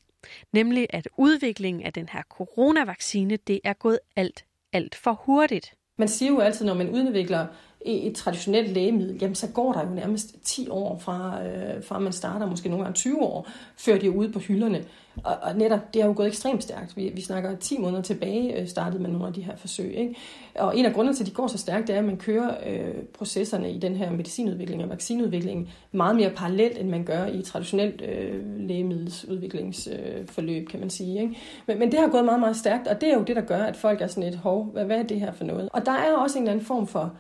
nemlig 0.52 0.86
at 0.90 1.08
udviklingen 1.18 1.82
af 1.82 1.92
den 1.92 2.08
her 2.08 2.22
coronavaccine, 2.22 3.36
det 3.36 3.60
er 3.64 3.72
gået 3.72 3.98
alt, 4.16 4.44
alt 4.72 4.94
for 4.94 5.12
hurtigt. 5.12 5.74
Man 5.98 6.08
siger 6.08 6.32
jo 6.32 6.40
altid, 6.40 6.66
når 6.66 6.74
man 6.74 6.90
udvikler 6.90 7.46
et 7.86 8.14
traditionelt 8.14 8.72
lægemiddel, 8.72 9.18
jamen 9.20 9.34
så 9.34 9.48
går 9.48 9.72
der 9.72 9.88
jo 9.88 9.94
nærmest 9.94 10.36
10 10.42 10.68
år 10.68 10.98
fra, 10.98 11.44
øh, 11.44 11.84
fra 11.84 11.98
man 11.98 12.12
starter, 12.12 12.46
måske 12.46 12.68
nogle 12.68 12.84
gange 12.84 12.94
20 12.94 13.22
år, 13.22 13.48
før 13.76 13.98
det 13.98 14.06
er 14.06 14.14
ude 14.14 14.32
på 14.32 14.38
hylderne. 14.38 14.84
Og, 15.24 15.36
og 15.42 15.56
netop, 15.56 15.94
det 15.94 16.02
har 16.02 16.08
jo 16.08 16.14
gået 16.16 16.26
ekstremt 16.26 16.62
stærkt. 16.62 16.96
Vi, 16.96 17.12
vi 17.14 17.20
snakker 17.20 17.56
10 17.56 17.78
måneder 17.78 18.02
tilbage, 18.02 18.60
øh, 18.60 18.68
startede 18.68 19.02
man 19.02 19.10
nogle 19.10 19.26
af 19.26 19.32
de 19.32 19.42
her 19.42 19.56
forsøg. 19.56 19.94
Ikke? 19.94 20.14
Og 20.54 20.78
en 20.78 20.86
af 20.86 20.94
grundene 20.94 21.16
til, 21.16 21.22
at 21.22 21.28
de 21.28 21.34
går 21.34 21.46
så 21.46 21.58
stærkt, 21.58 21.86
det 21.86 21.94
er, 21.94 21.98
at 21.98 22.04
man 22.04 22.16
kører 22.16 22.54
øh, 22.66 22.94
processerne 23.18 23.72
i 23.72 23.78
den 23.78 23.96
her 23.96 24.10
medicinudvikling 24.10 24.84
og 24.84 24.90
vaccineudvikling 24.90 25.70
meget 25.92 26.16
mere 26.16 26.30
parallelt, 26.30 26.78
end 26.78 26.88
man 26.88 27.04
gør 27.04 27.26
i 27.26 27.42
traditionelt 27.42 28.02
øh, 28.02 28.58
lægemiddelsudviklingsforløb, 28.58 30.62
øh, 30.62 30.68
kan 30.68 30.80
man 30.80 30.90
sige. 30.90 31.20
Ikke? 31.20 31.36
Men, 31.66 31.78
men 31.78 31.92
det 31.92 32.00
har 32.00 32.08
gået 32.08 32.24
meget, 32.24 32.40
meget 32.40 32.56
stærkt, 32.56 32.88
og 32.88 33.00
det 33.00 33.08
er 33.08 33.14
jo 33.14 33.22
det, 33.22 33.36
der 33.36 33.42
gør, 33.42 33.62
at 33.62 33.76
folk 33.76 34.00
er 34.00 34.06
sådan 34.06 34.32
et, 34.32 34.36
hov, 34.36 34.64
hvad, 34.64 34.84
hvad 34.84 34.98
er 34.98 35.02
det 35.02 35.20
her 35.20 35.32
for 35.32 35.44
noget? 35.44 35.68
Og 35.72 35.86
der 35.86 35.92
er 35.92 36.16
også 36.16 36.38
en 36.38 36.42
eller 36.42 36.52
anden 36.52 36.66
form 36.66 36.86
for 36.86 37.12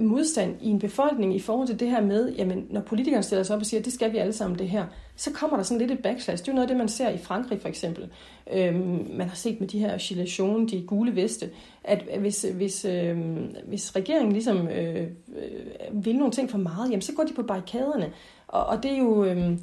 modstand 0.00 0.56
i 0.60 0.68
en 0.68 0.78
befolkning 0.78 1.36
i 1.36 1.38
forhold 1.38 1.68
til 1.68 1.80
det 1.80 1.90
her 1.90 2.00
med, 2.00 2.32
jamen 2.32 2.66
når 2.70 2.80
politikerne 2.80 3.22
stiller 3.22 3.42
sig 3.42 3.56
op 3.56 3.60
og 3.60 3.66
siger, 3.66 3.80
at 3.80 3.84
det 3.84 3.92
skal 3.92 4.12
vi 4.12 4.18
alle 4.18 4.32
sammen 4.32 4.58
det 4.58 4.68
her, 4.68 4.86
så 5.16 5.32
kommer 5.32 5.56
der 5.56 5.64
sådan 5.64 5.78
lidt 5.78 5.90
et 5.90 5.98
backslash. 5.98 6.42
Det 6.42 6.48
er 6.48 6.52
jo 6.52 6.54
noget 6.54 6.64
af 6.64 6.68
det, 6.68 6.76
man 6.76 6.88
ser 6.88 7.10
i 7.10 7.18
Frankrig 7.18 7.60
for 7.60 7.68
eksempel. 7.68 8.08
Øhm, 8.52 9.08
man 9.12 9.28
har 9.28 9.36
set 9.36 9.60
med 9.60 9.68
de 9.68 9.78
her 9.78 9.98
gilets 9.98 10.36
de 10.70 10.84
gule 10.86 11.16
veste, 11.16 11.50
at 11.84 12.04
hvis, 12.18 12.46
hvis, 12.54 12.84
øhm, 12.84 13.54
hvis 13.66 13.96
regeringen 13.96 14.32
ligesom 14.32 14.68
øh, 14.68 15.02
øh, 15.02 16.04
vil 16.04 16.16
nogle 16.16 16.32
ting 16.32 16.50
for 16.50 16.58
meget, 16.58 16.90
jamen 16.90 17.02
så 17.02 17.12
går 17.12 17.22
de 17.22 17.32
på 17.32 17.42
barrikaderne. 17.42 18.12
Og, 18.48 18.66
og 18.66 18.82
det 18.82 18.92
er 18.92 18.98
jo... 18.98 19.24
Øhm, 19.24 19.58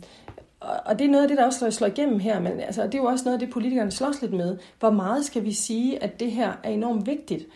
og 0.86 1.00
det 1.00 1.06
er 1.06 1.12
noget 1.12 1.24
af 1.24 1.28
det, 1.28 1.38
der 1.38 1.46
også 1.46 1.60
slår, 1.60 1.70
slår 1.70 1.88
igennem 1.88 2.20
her, 2.20 2.40
men 2.40 2.60
altså, 2.60 2.84
det 2.84 2.96
er 2.96 2.98
jo 2.98 3.06
også 3.06 3.26
noget 3.26 3.34
af 3.34 3.40
det, 3.40 3.50
politikerne 3.50 3.92
slås 3.92 4.22
lidt 4.22 4.34
med. 4.34 4.58
Hvor 4.80 4.90
meget 4.90 5.26
skal 5.26 5.46
vi 5.46 5.52
sige, 5.52 6.04
at 6.04 6.20
det 6.20 6.32
her 6.32 6.54
er 6.64 6.70
enormt 6.70 7.08
vigtigt? 7.08 7.48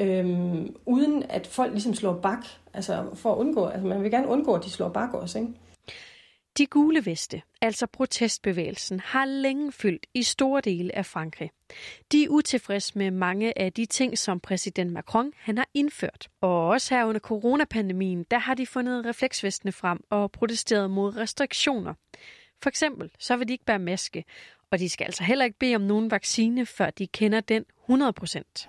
Øhm, 0.00 0.76
uden 0.86 1.22
at 1.22 1.46
folk 1.46 1.72
ligesom 1.72 1.94
slår 1.94 2.12
bak, 2.12 2.44
altså 2.74 3.04
for 3.14 3.32
at 3.32 3.38
undgå, 3.38 3.66
altså 3.66 3.86
man 3.86 4.02
vil 4.02 4.10
gerne 4.10 4.28
undgå, 4.28 4.54
at 4.54 4.64
de 4.64 4.70
slår 4.70 4.88
bak 4.88 5.14
også, 5.14 5.38
ikke? 5.38 5.52
De 6.58 6.66
gule 6.66 7.06
veste, 7.06 7.42
altså 7.62 7.86
protestbevægelsen, 7.86 9.00
har 9.00 9.24
længe 9.24 9.72
fyldt 9.72 10.06
i 10.14 10.22
store 10.22 10.60
dele 10.60 10.96
af 10.96 11.06
Frankrig. 11.06 11.50
De 12.12 12.24
er 12.24 12.28
utilfredse 12.28 12.98
med 12.98 13.10
mange 13.10 13.58
af 13.58 13.72
de 13.72 13.86
ting, 13.86 14.18
som 14.18 14.40
præsident 14.40 14.92
Macron 14.92 15.32
han 15.38 15.58
har 15.58 15.68
indført. 15.74 16.28
Og 16.40 16.68
også 16.68 16.94
her 16.94 17.04
under 17.04 17.20
coronapandemien, 17.20 18.24
der 18.30 18.38
har 18.38 18.54
de 18.54 18.66
fundet 18.66 19.06
refleksvestene 19.06 19.72
frem 19.72 20.00
og 20.10 20.32
protesteret 20.32 20.90
mod 20.90 21.16
restriktioner. 21.16 21.94
For 22.62 22.68
eksempel 22.68 23.10
så 23.18 23.36
vil 23.36 23.48
de 23.48 23.52
ikke 23.52 23.64
bære 23.64 23.78
maske, 23.78 24.24
og 24.70 24.78
de 24.78 24.88
skal 24.88 25.04
altså 25.04 25.24
heller 25.24 25.44
ikke 25.44 25.58
bede 25.58 25.74
om 25.74 25.82
nogen 25.82 26.10
vaccine, 26.10 26.66
før 26.66 26.90
de 26.90 27.06
kender 27.06 27.40
den 27.40 27.64
100 27.84 28.12
procent. 28.12 28.68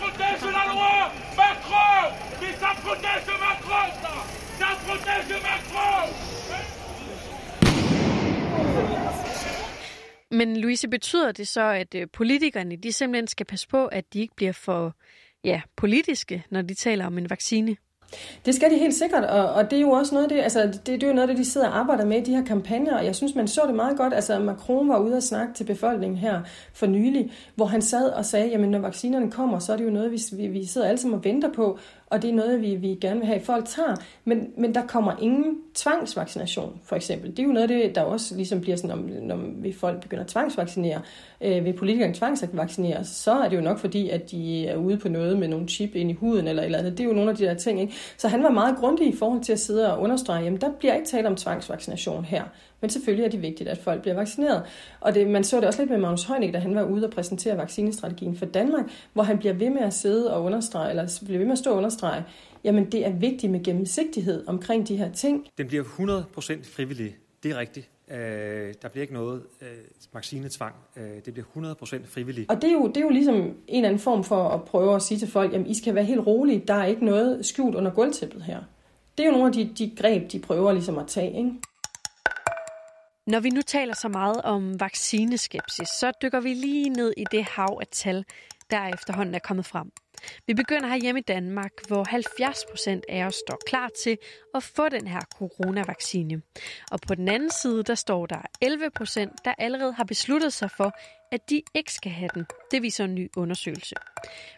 protège 0.00 0.97
la 1.08 1.36
Macron 1.36 2.14
Mais 2.40 2.54
ça 2.62 2.70
protège 2.84 3.26
Macron, 3.46 3.88
ça 4.02 4.14
Ça 4.58 4.70
protège 4.86 5.42
Macron 5.42 6.08
Men 10.30 10.60
Louise, 10.60 10.88
betyder 10.90 11.32
det 11.32 11.48
så, 11.48 11.70
at 11.70 11.94
øh, 11.94 12.06
politikerne 12.12 12.76
de 12.76 12.92
simpelthen 12.92 13.26
skal 13.26 13.46
passe 13.46 13.68
på, 13.68 13.86
at 13.86 14.12
de 14.12 14.20
ikke 14.20 14.34
bliver 14.36 14.52
for 14.52 14.96
ja, 15.44 15.62
politiske, 15.76 16.44
når 16.50 16.62
de 16.62 16.74
taler 16.74 17.06
om 17.06 17.18
en 17.18 17.30
vaccine? 17.30 17.76
Det 18.46 18.54
skal 18.54 18.70
de 18.70 18.78
helt 18.78 18.94
sikkert, 18.94 19.24
og, 19.24 19.48
og 19.48 19.70
det 19.70 19.76
er 19.76 19.80
jo 19.80 19.90
også 19.90 20.14
noget 20.14 20.24
af 20.24 20.36
det, 20.36 20.42
altså 20.42 20.62
det, 20.62 20.86
det 20.86 21.02
er 21.02 21.06
jo 21.06 21.14
noget 21.14 21.28
af 21.28 21.36
det, 21.36 21.44
de 21.44 21.50
sidder 21.50 21.68
og 21.68 21.78
arbejder 21.78 22.04
med 22.04 22.16
i 22.18 22.24
de 22.24 22.36
her 22.36 22.44
kampagner, 22.44 22.98
og 22.98 23.04
jeg 23.04 23.16
synes, 23.16 23.34
man 23.34 23.48
så 23.48 23.60
det 23.66 23.74
meget 23.74 23.96
godt. 23.96 24.14
Altså 24.14 24.38
Macron 24.38 24.88
var 24.88 24.98
ude 24.98 25.16
og 25.16 25.22
snakke 25.22 25.54
til 25.54 25.64
befolkningen 25.64 26.18
her 26.18 26.40
for 26.72 26.86
nylig, 26.86 27.32
hvor 27.54 27.66
han 27.66 27.82
sad 27.82 28.10
og 28.10 28.24
sagde, 28.24 28.48
jamen 28.48 28.70
når 28.70 28.78
vaccinerne 28.78 29.30
kommer, 29.30 29.58
så 29.58 29.72
er 29.72 29.76
det 29.76 29.84
jo 29.84 29.90
noget, 29.90 30.12
vi, 30.12 30.46
vi 30.46 30.66
sidder 30.66 30.86
alle 30.86 30.98
sammen 30.98 31.18
og 31.18 31.24
venter 31.24 31.52
på, 31.52 31.78
og 32.10 32.22
det 32.22 32.30
er 32.30 32.34
noget, 32.34 32.62
vi, 32.62 32.74
vi 32.74 32.88
gerne 33.00 33.20
vil 33.20 33.26
have, 33.26 33.36
at 33.36 33.42
folk 33.42 33.64
tager. 33.68 33.96
Men, 34.24 34.50
men 34.56 34.74
der 34.74 34.86
kommer 34.86 35.12
ingen 35.20 35.58
tvangsvaccination, 35.74 36.80
for 36.84 36.96
eksempel. 36.96 37.30
Det 37.30 37.38
er 37.38 37.42
jo 37.42 37.52
noget 37.52 37.70
af 37.70 37.76
det, 37.76 37.94
der 37.94 38.02
også 38.02 38.36
ligesom 38.36 38.60
bliver 38.60 38.76
sådan, 38.76 38.98
når, 38.98 39.36
når 39.36 39.44
vi 39.56 39.72
folk 39.72 40.00
begynder 40.00 40.24
at 40.24 40.30
tvangsvaccinere, 40.30 41.00
øh, 41.40 41.64
vil 41.64 41.72
politikerne 41.72 42.14
tvangsvaccinere, 42.14 43.04
så 43.04 43.32
er 43.32 43.48
det 43.48 43.56
jo 43.56 43.62
nok 43.62 43.78
fordi, 43.78 44.08
at 44.08 44.30
de 44.30 44.66
er 44.66 44.76
ude 44.76 44.96
på 44.96 45.08
noget 45.08 45.38
med 45.38 45.48
nogle 45.48 45.68
chip 45.68 45.94
ind 45.94 46.10
i 46.10 46.14
huden 46.14 46.48
eller 46.48 46.62
eller 46.62 46.78
andet. 46.78 46.92
Det 46.92 47.00
er 47.00 47.08
jo 47.08 47.14
nogle 47.14 47.30
af 47.30 47.36
de 47.36 47.44
der 47.44 47.54
ting. 47.54 47.80
Ikke? 47.80 47.94
Så 48.16 48.28
han 48.28 48.42
var 48.42 48.50
meget 48.50 48.76
grundig 48.76 49.08
i 49.08 49.16
forhold 49.16 49.40
til 49.40 49.52
at 49.52 49.60
sidde 49.60 49.92
og 49.92 50.00
understrege, 50.00 50.44
jamen 50.44 50.60
der 50.60 50.70
bliver 50.78 50.94
ikke 50.94 51.06
tale 51.06 51.28
om 51.28 51.36
tvangsvaccination 51.36 52.24
her. 52.24 52.42
Men 52.80 52.90
selvfølgelig 52.90 53.24
er 53.24 53.30
det 53.30 53.42
vigtigt, 53.42 53.68
at 53.68 53.78
folk 53.78 54.02
bliver 54.02 54.14
vaccineret. 54.14 54.62
Og 55.00 55.14
det, 55.14 55.26
man 55.26 55.44
så 55.44 55.56
det 55.56 55.64
også 55.64 55.82
lidt 55.82 55.90
med 55.90 55.98
Magnus 55.98 56.24
Heunicke, 56.24 56.52
da 56.52 56.58
han 56.58 56.74
var 56.74 56.82
ude 56.82 57.04
og 57.04 57.10
præsentere 57.10 57.56
vaccinestrategien 57.56 58.36
for 58.36 58.46
Danmark, 58.46 58.84
hvor 59.12 59.22
han 59.22 59.38
bliver 59.38 59.54
ved 59.54 59.70
med 59.70 59.82
at 59.82 59.94
sidde 59.94 60.34
og 60.34 60.42
understrege, 60.44 60.90
eller 60.90 61.20
bliver 61.24 61.38
ved 61.38 61.46
med 61.46 61.52
at 61.52 61.58
stå 61.58 61.70
og 61.70 61.76
understrege, 61.76 62.24
jamen 62.64 62.92
det 62.92 63.06
er 63.06 63.12
vigtigt 63.12 63.52
med 63.52 63.64
gennemsigtighed 63.64 64.44
omkring 64.46 64.88
de 64.88 64.96
her 64.96 65.12
ting. 65.12 65.46
Den 65.58 65.66
bliver 65.66 65.84
100% 65.84 66.74
frivillig. 66.74 67.16
Det 67.42 67.50
er 67.50 67.58
rigtigt. 67.58 67.90
Øh, 68.10 68.74
der 68.82 68.88
bliver 68.88 69.02
ikke 69.02 69.14
noget 69.14 69.42
øh, 69.62 69.68
vaccinetvang. 70.12 70.74
Øh, 70.96 71.04
det 71.24 71.32
bliver 71.34 71.74
100% 71.82 72.06
frivilligt. 72.06 72.50
Og 72.50 72.62
det 72.62 72.70
er, 72.70 72.72
jo, 72.72 72.86
det 72.88 72.96
er 72.96 73.00
jo 73.00 73.08
ligesom 73.08 73.34
en 73.34 73.54
eller 73.68 73.88
anden 73.88 74.00
form 74.00 74.24
for 74.24 74.48
at 74.48 74.64
prøve 74.64 74.94
at 74.94 75.02
sige 75.02 75.18
til 75.18 75.28
folk, 75.28 75.52
jamen 75.52 75.66
I 75.66 75.74
skal 75.74 75.94
være 75.94 76.04
helt 76.04 76.26
rolige, 76.26 76.64
der 76.68 76.74
er 76.74 76.84
ikke 76.84 77.04
noget 77.04 77.46
skjult 77.46 77.74
under 77.74 77.90
gulvtæppet 77.90 78.42
her. 78.42 78.60
Det 79.18 79.24
er 79.24 79.28
jo 79.28 79.32
nogle 79.32 79.46
af 79.46 79.52
de, 79.52 79.70
de 79.78 79.92
greb, 79.96 80.32
de 80.32 80.38
prøver 80.38 80.72
ligesom 80.72 80.98
at 80.98 81.06
tage. 81.06 81.38
Ikke? 81.38 81.50
Når 83.28 83.40
vi 83.40 83.50
nu 83.50 83.62
taler 83.62 83.94
så 83.94 84.08
meget 84.08 84.42
om 84.42 84.80
vaccineskepsis, 84.80 85.88
så 85.88 86.12
dykker 86.22 86.40
vi 86.40 86.54
lige 86.54 86.88
ned 86.88 87.12
i 87.16 87.24
det 87.32 87.44
hav 87.44 87.78
af 87.80 87.86
tal, 87.90 88.24
der 88.70 88.88
efterhånden 88.88 89.34
er 89.34 89.38
kommet 89.38 89.66
frem. 89.66 89.92
Vi 90.46 90.54
begynder 90.54 90.88
her 90.88 90.96
hjemme 90.96 91.20
i 91.20 91.22
Danmark, 91.22 91.72
hvor 91.88 92.04
70 92.04 92.64
procent 92.70 93.04
af 93.08 93.24
os 93.24 93.34
står 93.34 93.58
klar 93.66 93.90
til 94.02 94.18
at 94.54 94.62
få 94.62 94.88
den 94.88 95.06
her 95.06 95.20
coronavaccine. 95.38 96.42
Og 96.90 97.00
på 97.00 97.14
den 97.14 97.28
anden 97.28 97.50
side, 97.50 97.82
der 97.82 97.94
står 97.94 98.26
der 98.26 98.42
11 98.60 98.90
procent, 98.90 99.32
der 99.44 99.54
allerede 99.58 99.92
har 99.92 100.04
besluttet 100.04 100.52
sig 100.52 100.70
for, 100.70 100.92
at 101.32 101.50
de 101.50 101.62
ikke 101.74 101.92
skal 101.92 102.12
have 102.12 102.30
den. 102.34 102.46
Det 102.70 102.82
viser 102.82 103.04
en 103.04 103.14
ny 103.14 103.30
undersøgelse. 103.36 103.94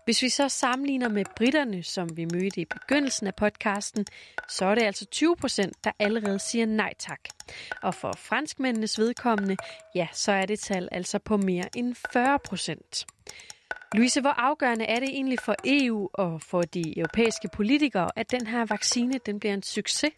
Hvis 0.04 0.22
vi 0.22 0.28
så 0.28 0.48
sammenligner 0.48 1.08
med 1.08 1.24
britterne, 1.36 1.82
som 1.82 2.16
vi 2.16 2.24
mødte 2.24 2.60
i 2.60 2.64
begyndelsen 2.64 3.26
af 3.26 3.34
podcasten, 3.34 4.06
så 4.48 4.64
er 4.64 4.74
det 4.74 4.82
altså 4.82 5.04
20 5.04 5.36
procent, 5.36 5.84
der 5.84 5.92
allerede 5.98 6.38
siger 6.38 6.66
nej 6.66 6.94
tak. 6.98 7.20
Og 7.82 7.94
for 7.94 8.12
franskmændenes 8.18 8.98
vedkommende, 8.98 9.56
ja, 9.94 10.08
så 10.12 10.32
er 10.32 10.46
det 10.46 10.60
tal 10.60 10.88
altså 10.92 11.18
på 11.18 11.36
mere 11.36 11.68
end 11.76 11.94
40 12.12 12.38
procent. 12.38 13.06
Louise, 13.94 14.20
hvor 14.20 14.30
afgørende 14.30 14.84
er 14.84 15.00
det 15.00 15.08
egentlig 15.08 15.38
for 15.44 15.54
EU 15.64 16.08
og 16.14 16.42
for 16.42 16.62
de 16.62 16.98
europæiske 16.98 17.48
politikere, 17.52 18.08
at 18.16 18.30
den 18.30 18.46
her 18.46 18.66
vaccine 18.68 19.12
den 19.26 19.40
bliver 19.40 19.54
en 19.54 19.62
succes? 19.62 20.10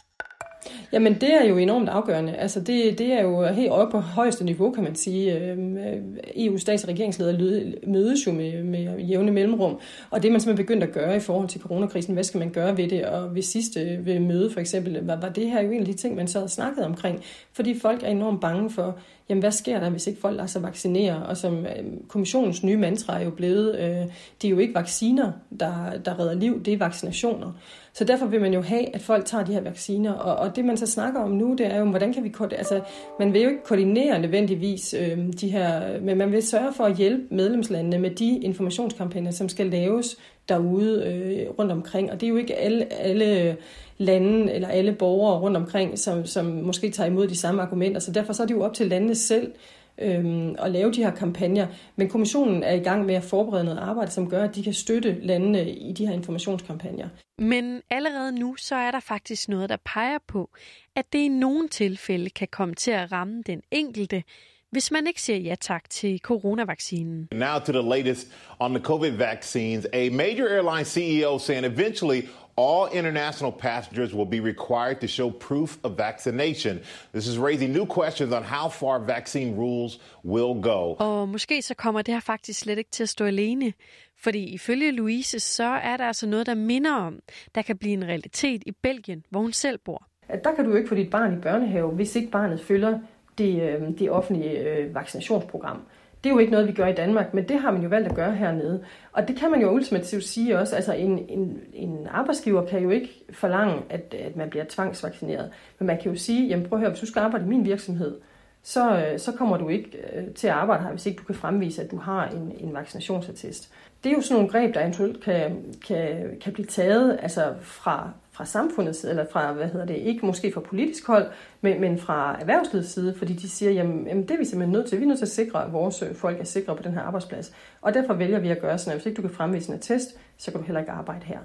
Jamen, 0.92 1.14
det 1.14 1.34
er 1.34 1.44
jo 1.44 1.56
enormt 1.56 1.88
afgørende. 1.88 2.34
Altså, 2.36 2.60
det, 2.60 2.98
det 2.98 3.12
er 3.12 3.22
jo 3.22 3.46
helt 3.46 3.70
oppe 3.70 3.90
på 3.90 4.00
højeste 4.00 4.44
niveau, 4.44 4.70
kan 4.70 4.84
man 4.84 4.94
sige. 4.94 5.38
Øhm, 5.38 5.76
øh, 5.76 6.02
EU's 6.36 6.58
stats- 6.58 6.84
og 6.84 6.88
regeringsledere 6.88 7.72
mødes 7.86 8.26
jo 8.26 8.32
med, 8.32 8.62
med 8.62 8.98
jævne 8.98 9.32
mellemrum, 9.32 9.80
og 10.10 10.22
det 10.22 10.32
man 10.32 10.40
simpelthen 10.40 10.66
begyndt 10.66 10.84
at 10.84 10.92
gøre 10.92 11.16
i 11.16 11.20
forhold 11.20 11.48
til 11.48 11.60
coronakrisen. 11.60 12.14
Hvad 12.14 12.24
skal 12.24 12.38
man 12.38 12.50
gøre 12.50 12.76
ved 12.76 12.88
det? 12.88 13.06
Og 13.06 13.34
ved 13.34 13.42
sidste 13.42 14.00
ved 14.06 14.20
møde, 14.20 14.50
for 14.50 14.60
eksempel, 14.60 15.06
var, 15.06 15.20
var 15.20 15.28
det 15.28 15.50
her 15.50 15.62
jo 15.62 15.70
en 15.70 15.80
af 15.80 15.86
de 15.86 15.92
ting, 15.92 16.16
man 16.16 16.28
så 16.28 16.38
havde 16.38 16.52
snakket 16.52 16.84
omkring, 16.84 17.22
fordi 17.52 17.78
folk 17.78 18.02
er 18.02 18.08
enormt 18.08 18.40
bange 18.40 18.70
for, 18.70 18.98
jamen 19.32 19.42
hvad 19.42 19.52
sker 19.52 19.80
der, 19.80 19.90
hvis 19.90 20.06
ikke 20.06 20.20
folk 20.20 20.36
lader 20.36 20.46
sig 20.46 20.62
vaccinere? 20.62 21.26
Og 21.26 21.36
som 21.36 21.66
øhm, 21.66 22.04
kommissionens 22.08 22.62
nye 22.62 22.76
mantra 22.76 23.20
er 23.20 23.24
jo 23.24 23.30
blevet, 23.30 23.78
øh, 23.78 24.06
det 24.42 24.44
er 24.44 24.48
jo 24.48 24.58
ikke 24.58 24.74
vacciner, 24.74 25.32
der, 25.60 25.74
der 26.04 26.18
redder 26.20 26.34
liv, 26.34 26.62
det 26.64 26.74
er 26.74 26.78
vaccinationer. 26.78 27.52
Så 27.94 28.04
derfor 28.04 28.26
vil 28.26 28.40
man 28.40 28.54
jo 28.54 28.60
have, 28.60 28.94
at 28.94 29.00
folk 29.00 29.24
tager 29.24 29.44
de 29.44 29.52
her 29.52 29.60
vacciner. 29.60 30.12
Og, 30.12 30.36
og 30.36 30.56
det 30.56 30.64
man 30.64 30.76
så 30.76 30.86
snakker 30.86 31.20
om 31.20 31.30
nu, 31.30 31.54
det 31.58 31.66
er 31.66 31.78
jo, 31.78 31.84
hvordan 31.84 32.12
kan 32.12 32.24
vi 32.24 32.34
altså 32.40 32.80
man 33.18 33.32
vil 33.32 33.42
jo 33.42 33.48
ikke 33.48 33.64
koordinere 33.64 34.18
nødvendigvis 34.18 34.94
øh, 34.94 35.18
de 35.40 35.50
her, 35.50 36.00
men 36.00 36.18
man 36.18 36.32
vil 36.32 36.42
sørge 36.42 36.72
for 36.76 36.84
at 36.84 36.96
hjælpe 36.96 37.34
medlemslandene 37.34 37.98
med 37.98 38.10
de 38.10 38.38
informationskampagner, 38.38 39.30
som 39.30 39.48
skal 39.48 39.66
laves 39.66 40.16
derude 40.48 41.04
øh, 41.06 41.50
rundt 41.58 41.72
omkring. 41.72 42.12
Og 42.12 42.20
det 42.20 42.26
er 42.26 42.30
jo 42.30 42.36
ikke 42.36 42.54
alle, 42.54 42.92
alle 42.92 43.56
lande 44.02 44.52
eller 44.52 44.68
alle 44.68 44.92
borgere 44.92 45.40
rundt 45.40 45.56
omkring, 45.56 45.98
som, 45.98 46.26
som 46.26 46.46
måske 46.46 46.90
tager 46.90 47.10
imod 47.10 47.28
de 47.28 47.36
samme 47.36 47.62
argumenter. 47.62 48.00
Så 48.00 48.12
derfor 48.12 48.32
så 48.32 48.42
er 48.42 48.46
det 48.46 48.54
jo 48.54 48.62
op 48.62 48.74
til 48.74 48.86
landene 48.86 49.14
selv 49.14 49.52
øhm, 49.98 50.56
at 50.58 50.70
lave 50.70 50.92
de 50.92 51.04
her 51.04 51.10
kampagner. 51.10 51.66
Men 51.96 52.08
kommissionen 52.08 52.62
er 52.62 52.74
i 52.74 52.78
gang 52.78 53.06
med 53.06 53.14
at 53.14 53.22
forberede 53.22 53.64
noget 53.64 53.78
arbejde, 53.78 54.10
som 54.10 54.30
gør, 54.30 54.44
at 54.44 54.54
de 54.54 54.62
kan 54.62 54.72
støtte 54.72 55.16
landene 55.22 55.70
i 55.70 55.92
de 55.92 56.06
her 56.06 56.14
informationskampagner. 56.14 57.08
Men 57.38 57.82
allerede 57.90 58.32
nu 58.32 58.56
så 58.56 58.74
er 58.74 58.90
der 58.90 59.00
faktisk 59.00 59.48
noget, 59.48 59.68
der 59.68 59.76
peger 59.84 60.18
på, 60.28 60.50
at 60.96 61.12
det 61.12 61.18
i 61.18 61.28
nogle 61.28 61.68
tilfælde 61.68 62.30
kan 62.30 62.48
komme 62.52 62.74
til 62.74 62.90
at 62.90 63.12
ramme 63.12 63.42
den 63.46 63.62
enkelte, 63.70 64.22
hvis 64.70 64.90
man 64.90 65.06
ikke 65.06 65.22
siger 65.22 65.38
ja 65.38 65.54
tak 65.60 65.90
til 65.90 66.18
coronavaccinen. 66.18 67.28
Now 67.32 67.58
to 67.66 67.72
the 67.72 67.96
latest 67.96 68.28
on 68.58 68.74
the 68.74 68.84
COVID 68.84 69.10
vaccines. 69.10 69.86
A 69.92 70.08
major 70.10 70.48
airline 70.48 70.84
CEO 70.84 71.38
saying 71.38 71.66
eventually 71.66 72.20
all 72.56 72.88
international 72.92 73.52
passengers 73.52 74.14
will 74.14 74.26
be 74.26 74.40
required 74.40 75.00
to 75.00 75.06
show 75.06 75.30
proof 75.30 75.78
of 75.82 75.98
vaccination. 75.98 76.80
This 77.12 77.26
is 77.26 77.38
raising 77.38 77.72
new 77.72 77.86
questions 77.86 78.32
on 78.32 78.42
how 78.42 78.68
far 78.68 78.98
vaccine 78.98 79.56
rules 79.56 80.00
will 80.24 80.62
go. 80.62 80.94
Og 80.98 81.28
måske 81.28 81.62
så 81.62 81.74
kommer 81.74 82.02
det 82.02 82.14
her 82.14 82.20
faktisk 82.20 82.60
slet 82.60 82.78
ikke 82.78 82.90
til 82.90 83.02
at 83.02 83.08
stå 83.08 83.24
alene. 83.24 83.72
Fordi 84.16 84.44
ifølge 84.44 84.90
Louise, 84.90 85.40
så 85.40 85.64
er 85.64 85.96
der 85.96 86.06
altså 86.06 86.26
noget, 86.26 86.46
der 86.46 86.54
minder 86.54 86.92
om, 86.92 87.18
der 87.54 87.62
kan 87.62 87.78
blive 87.78 87.92
en 87.92 88.04
realitet 88.04 88.62
i 88.66 88.72
Belgien, 88.82 89.24
hvor 89.30 89.40
hun 89.40 89.52
selv 89.52 89.78
bor. 89.78 90.06
Der 90.44 90.54
kan 90.54 90.64
du 90.64 90.70
jo 90.70 90.76
ikke 90.76 90.88
få 90.88 90.94
dit 90.94 91.10
barn 91.10 91.38
i 91.38 91.40
børnehave, 91.40 91.90
hvis 91.90 92.16
ikke 92.16 92.30
barnet 92.30 92.60
følger 92.60 92.98
det, 93.38 93.62
øh, 93.62 93.98
det 93.98 94.10
offentlige 94.10 94.58
øh, 94.58 94.94
vaccinationsprogram. 94.94 95.82
Det 96.24 96.30
er 96.30 96.34
jo 96.34 96.38
ikke 96.38 96.52
noget, 96.52 96.68
vi 96.68 96.72
gør 96.72 96.86
i 96.86 96.92
Danmark, 96.92 97.34
men 97.34 97.48
det 97.48 97.60
har 97.60 97.70
man 97.70 97.82
jo 97.82 97.88
valgt 97.88 98.08
at 98.08 98.14
gøre 98.14 98.32
hernede. 98.32 98.84
Og 99.12 99.28
det 99.28 99.36
kan 99.36 99.50
man 99.50 99.60
jo 99.60 99.70
ultimativt 99.70 100.24
sige 100.24 100.58
også. 100.58 100.76
Altså 100.76 100.92
en, 100.92 101.28
en, 101.28 101.60
en 101.72 102.06
arbejdsgiver 102.10 102.66
kan 102.66 102.82
jo 102.82 102.90
ikke 102.90 103.24
forlange, 103.30 103.82
at, 103.90 104.14
at 104.14 104.36
man 104.36 104.50
bliver 104.50 104.64
tvangsvaccineret. 104.68 105.50
Men 105.78 105.86
man 105.86 105.98
kan 106.02 106.12
jo 106.12 106.18
sige, 106.18 106.48
jamen 106.48 106.66
prøv 106.66 106.76
at 106.76 106.80
høre, 106.80 106.90
hvis 106.90 107.00
du 107.00 107.06
skal 107.06 107.20
arbejde 107.20 107.44
i 107.44 107.48
min 107.48 107.64
virksomhed, 107.64 108.20
så, 108.62 109.06
øh, 109.06 109.18
så 109.18 109.32
kommer 109.32 109.56
du 109.56 109.68
ikke 109.68 109.98
øh, 110.12 110.34
til 110.34 110.46
at 110.46 110.52
arbejde 110.52 110.82
her, 110.82 110.90
hvis 110.90 111.06
ikke 111.06 111.18
du 111.18 111.24
kan 111.24 111.34
fremvise, 111.34 111.82
at 111.82 111.90
du 111.90 111.96
har 111.96 112.28
en, 112.28 112.52
en 112.60 112.74
vaccinationsattest. 112.74 113.72
Det 114.04 114.12
er 114.12 114.16
jo 114.16 114.20
sådan 114.20 114.34
nogle 114.34 114.50
greb, 114.50 114.74
der 114.74 114.80
eventuelt 114.80 115.24
kan, 115.24 115.74
kan, 115.86 116.36
kan 116.40 116.52
blive 116.52 116.66
taget 116.66 117.18
altså 117.22 117.54
fra, 117.60 118.10
fra 118.32 118.44
samfundets 118.44 118.98
side, 118.98 119.10
eller 119.10 119.26
fra, 119.32 119.52
hvad 119.52 119.68
hedder 119.68 119.86
det, 119.86 119.96
ikke 119.96 120.26
måske 120.26 120.52
fra 120.52 120.60
politisk 120.60 121.06
hold, 121.06 121.32
men, 121.60 121.80
men 121.80 121.98
fra 121.98 122.40
erhvervslivets 122.40 122.90
side, 122.90 123.14
fordi 123.18 123.32
de 123.32 123.48
siger, 123.48 123.72
jamen, 123.72 124.06
jamen 124.06 124.22
det 124.22 124.30
er 124.30 124.38
vi 124.38 124.44
simpelthen 124.44 124.72
nødt 124.72 124.88
til. 124.88 124.98
Vi 124.98 125.04
er 125.04 125.08
nødt 125.08 125.18
til 125.18 125.26
at 125.26 125.30
sikre, 125.30 125.64
at 125.64 125.72
vores 125.72 126.02
øh, 126.02 126.14
folk 126.14 126.40
er 126.40 126.44
sikre 126.44 126.76
på 126.76 126.82
den 126.82 126.92
her 126.92 127.00
arbejdsplads. 127.00 127.52
Og 127.80 127.94
derfor 127.94 128.14
vælger 128.14 128.38
vi 128.38 128.48
at 128.48 128.60
gøre 128.60 128.78
sådan, 128.78 128.92
at 128.92 128.98
hvis 128.98 129.06
ikke 129.06 129.16
du 129.16 129.28
kan 129.28 129.36
fremvise 129.36 129.68
en 129.68 129.74
attest, 129.74 130.08
så 130.36 130.50
kan 130.50 130.60
du 130.60 130.66
heller 130.66 130.80
ikke 130.80 130.92
arbejde 130.92 131.24
her. 131.24 131.38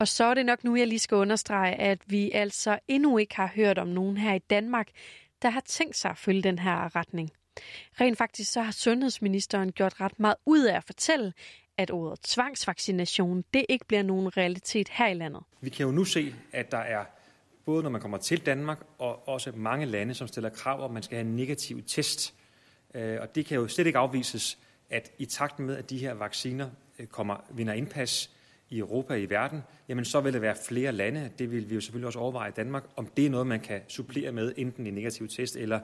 Og 0.00 0.08
så 0.08 0.24
er 0.24 0.34
det 0.34 0.46
nok 0.46 0.64
nu, 0.64 0.76
jeg 0.76 0.86
lige 0.86 0.98
skal 0.98 1.16
understrege, 1.16 1.74
at 1.74 1.98
vi 2.06 2.30
altså 2.30 2.78
endnu 2.88 3.18
ikke 3.18 3.36
har 3.36 3.52
hørt 3.54 3.78
om 3.78 3.88
nogen 3.88 4.16
her 4.16 4.34
i 4.34 4.38
Danmark, 4.38 4.88
der 5.42 5.50
har 5.50 5.60
tænkt 5.60 5.96
sig 5.96 6.10
at 6.10 6.18
følge 6.18 6.42
den 6.42 6.58
her 6.58 6.96
retning. 6.96 7.30
Rent 8.00 8.18
faktisk 8.18 8.52
så 8.52 8.62
har 8.62 8.72
sundhedsministeren 8.72 9.72
gjort 9.72 10.00
ret 10.00 10.20
meget 10.20 10.36
ud 10.46 10.64
af 10.64 10.76
at 10.76 10.84
fortælle, 10.84 11.32
at 11.78 11.90
ordet 11.90 12.20
tvangsvaccination 12.20 13.44
det 13.54 13.66
ikke 13.68 13.84
bliver 13.84 14.02
nogen 14.02 14.36
realitet 14.36 14.88
her 14.88 15.08
i 15.08 15.14
landet. 15.14 15.42
Vi 15.60 15.70
kan 15.70 15.86
jo 15.86 15.92
nu 15.92 16.04
se, 16.04 16.34
at 16.52 16.70
der 16.70 16.78
er 16.78 17.04
både 17.64 17.82
når 17.82 17.90
man 17.90 18.00
kommer 18.00 18.18
til 18.18 18.46
Danmark, 18.46 18.78
og 18.98 19.28
også 19.28 19.52
mange 19.54 19.86
lande, 19.86 20.14
som 20.14 20.28
stiller 20.28 20.50
krav 20.50 20.78
om, 20.78 20.84
at 20.84 20.90
man 20.90 21.02
skal 21.02 21.16
have 21.16 21.26
en 21.26 21.36
negativ 21.36 21.82
test. 21.86 22.34
Øh, 22.94 23.18
og 23.20 23.34
det 23.34 23.46
kan 23.46 23.56
jo 23.56 23.68
slet 23.68 23.86
ikke 23.86 23.98
afvises, 23.98 24.58
at 24.90 25.10
i 25.18 25.24
takt 25.24 25.58
med, 25.58 25.76
at 25.76 25.90
de 25.90 25.98
her 25.98 26.14
vacciner 26.14 26.70
øh, 26.98 27.06
kommer, 27.06 27.36
vinder 27.50 27.72
indpas 27.72 28.30
i 28.72 28.78
Europa 28.78 29.14
og 29.14 29.20
i 29.20 29.26
verden, 29.26 29.62
jamen 29.88 30.04
så 30.04 30.20
vil 30.20 30.32
der 30.32 30.38
være 30.38 30.56
flere 30.66 30.92
lande, 30.92 31.30
det 31.38 31.52
vil 31.52 31.70
vi 31.70 31.74
jo 31.74 31.80
selvfølgelig 31.80 32.06
også 32.06 32.18
overveje 32.18 32.48
i 32.48 32.52
Danmark, 32.52 32.84
om 32.96 33.06
det 33.06 33.26
er 33.26 33.30
noget, 33.30 33.46
man 33.46 33.60
kan 33.60 33.80
supplere 33.88 34.32
med, 34.32 34.52
enten 34.56 34.86
en 34.86 34.94
negativ 34.94 35.28
test 35.28 35.56
eller 35.56 35.80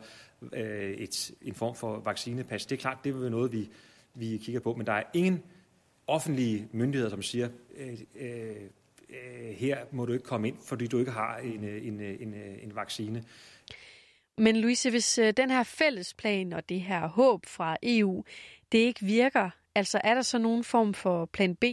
øh, 0.52 0.90
et, 0.90 1.30
en 1.42 1.54
form 1.54 1.74
for 1.74 2.00
vaccinepas. 2.00 2.66
Det 2.66 2.76
er 2.76 2.80
klart, 2.80 2.98
det 3.04 3.14
vil 3.14 3.22
være 3.22 3.30
noget, 3.30 3.52
vi, 3.52 3.70
vi 4.14 4.36
kigger 4.36 4.60
på, 4.60 4.74
men 4.74 4.86
der 4.86 4.92
er 4.92 5.02
ingen 5.14 5.42
offentlige 6.06 6.68
myndigheder, 6.72 7.10
som 7.10 7.22
siger, 7.22 7.48
øh, 7.76 7.98
øh, 8.20 8.56
øh 9.10 9.54
her 9.56 9.78
må 9.92 10.06
du 10.06 10.12
ikke 10.12 10.24
komme 10.24 10.48
ind, 10.48 10.56
fordi 10.64 10.86
du 10.86 10.98
ikke 10.98 11.10
har 11.10 11.36
en, 11.36 11.64
øh, 11.64 11.86
en, 11.86 12.00
øh, 12.00 12.16
en, 12.20 12.34
en 12.62 12.74
vaccine. 12.74 13.24
Men 14.38 14.56
Louise, 14.56 14.90
hvis 14.90 15.20
den 15.36 15.50
her 15.50 15.62
fællesplan 15.62 16.52
og 16.52 16.68
det 16.68 16.80
her 16.80 17.06
håb 17.06 17.46
fra 17.46 17.76
EU, 17.82 18.24
det 18.72 18.78
ikke 18.78 19.06
virker, 19.06 19.50
altså 19.78 20.00
er 20.04 20.14
der 20.14 20.22
så 20.22 20.38
nogen 20.38 20.64
form 20.64 20.94
for 20.94 21.28
plan 21.32 21.54
B? 21.54 21.64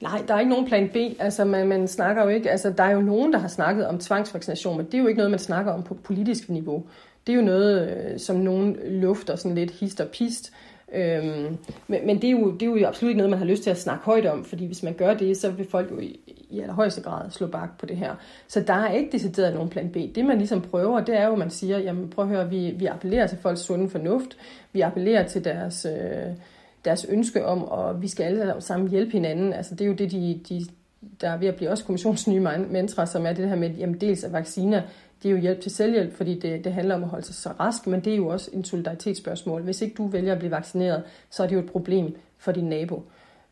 Nej, 0.00 0.22
der 0.28 0.34
er 0.34 0.38
ikke 0.38 0.50
nogen 0.50 0.66
plan 0.66 0.88
B. 0.88 0.96
Altså 1.18 1.44
man, 1.44 1.68
man 1.68 1.88
snakker 1.88 2.22
jo 2.22 2.28
ikke, 2.28 2.50
altså 2.50 2.70
der 2.70 2.84
er 2.84 2.90
jo 2.90 3.00
nogen, 3.00 3.32
der 3.32 3.38
har 3.38 3.48
snakket 3.48 3.86
om 3.86 3.98
tvangsvaccination, 3.98 4.76
men 4.76 4.86
det 4.86 4.94
er 4.94 4.98
jo 4.98 5.06
ikke 5.06 5.18
noget, 5.18 5.30
man 5.30 5.38
snakker 5.40 5.72
om 5.72 5.82
på 5.82 5.94
politisk 5.94 6.48
niveau. 6.48 6.84
Det 7.26 7.32
er 7.32 7.36
jo 7.36 7.42
noget, 7.42 7.90
øh, 7.90 8.18
som 8.18 8.36
nogen 8.36 8.76
lufter 8.84 9.36
sådan 9.36 9.54
lidt 9.54 9.70
hist 9.70 10.00
og 10.00 10.08
pist. 10.08 10.52
Øhm, 10.92 11.58
men 11.88 12.06
men 12.06 12.22
det, 12.22 12.24
er 12.24 12.30
jo, 12.30 12.52
det 12.52 12.62
er 12.62 12.66
jo 12.66 12.86
absolut 12.86 13.10
ikke 13.10 13.18
noget, 13.18 13.30
man 13.30 13.38
har 13.38 13.46
lyst 13.46 13.62
til 13.62 13.70
at 13.70 13.80
snakke 13.80 14.04
højt 14.04 14.26
om, 14.26 14.44
fordi 14.44 14.66
hvis 14.66 14.82
man 14.82 14.94
gør 14.94 15.14
det, 15.14 15.36
så 15.36 15.50
vil 15.50 15.66
folk 15.70 15.90
jo 15.90 15.98
i, 15.98 16.20
i 16.50 16.60
allerhøjeste 16.60 17.02
grad 17.02 17.30
slå 17.30 17.46
bak 17.46 17.78
på 17.78 17.86
det 17.86 17.96
her. 17.96 18.14
Så 18.48 18.60
der 18.60 18.74
er 18.74 18.92
ikke 18.92 19.12
decideret 19.12 19.54
nogen 19.54 19.70
plan 19.70 19.90
B. 19.90 19.96
Det 20.14 20.24
man 20.24 20.38
ligesom 20.38 20.60
prøver, 20.62 21.00
det 21.00 21.16
er 21.16 21.26
jo, 21.26 21.32
at 21.32 21.38
man 21.38 21.50
siger, 21.50 21.78
jamen 21.78 22.10
prøv 22.10 22.24
at 22.24 22.30
høre, 22.30 22.50
vi, 22.50 22.70
vi 22.70 22.86
appellerer 22.86 23.26
til 23.26 23.38
folks 23.38 23.60
sunde 23.60 23.90
fornuft, 23.90 24.36
vi 24.72 24.80
appellerer 24.80 25.28
til 25.28 25.44
deres, 25.44 25.86
øh, 25.90 26.34
deres 26.84 27.06
ønske 27.08 27.46
om, 27.46 27.64
og 27.64 28.02
vi 28.02 28.08
skal 28.08 28.24
alle 28.24 28.54
sammen 28.58 28.88
hjælpe 28.88 29.12
hinanden. 29.12 29.52
Altså 29.52 29.74
det 29.74 29.80
er 29.80 29.88
jo 29.88 29.94
det, 29.94 30.10
de, 30.10 30.40
de, 30.48 30.66
der 31.20 31.28
er 31.28 31.36
ved 31.36 31.48
at 31.48 31.56
blive 31.56 31.70
også 31.70 31.84
kommissionens 31.84 32.28
nye 32.28 32.40
mantra, 32.40 33.06
som 33.06 33.26
er 33.26 33.32
det 33.32 33.48
her 33.48 33.56
med, 33.56 33.70
jamen 33.70 34.00
dels 34.00 34.24
af 34.24 34.32
vacciner, 34.32 34.82
det 35.22 35.28
er 35.28 35.32
jo 35.32 35.38
hjælp 35.38 35.60
til 35.60 35.70
selvhjælp, 35.70 36.16
fordi 36.16 36.38
det, 36.38 36.64
det 36.64 36.72
handler 36.72 36.94
om 36.94 37.02
at 37.02 37.08
holde 37.08 37.26
sig 37.26 37.34
så 37.34 37.48
rask, 37.60 37.86
men 37.86 38.00
det 38.00 38.12
er 38.12 38.16
jo 38.16 38.28
også 38.28 38.50
en 38.52 38.64
solidaritetsspørgsmål. 38.64 39.62
Hvis 39.62 39.82
ikke 39.82 39.94
du 39.94 40.06
vælger 40.06 40.32
at 40.32 40.38
blive 40.38 40.50
vaccineret, 40.50 41.02
så 41.30 41.42
er 41.42 41.46
det 41.46 41.54
jo 41.54 41.60
et 41.60 41.70
problem 41.70 42.16
for 42.38 42.52
din 42.52 42.64
nabo. 42.64 43.02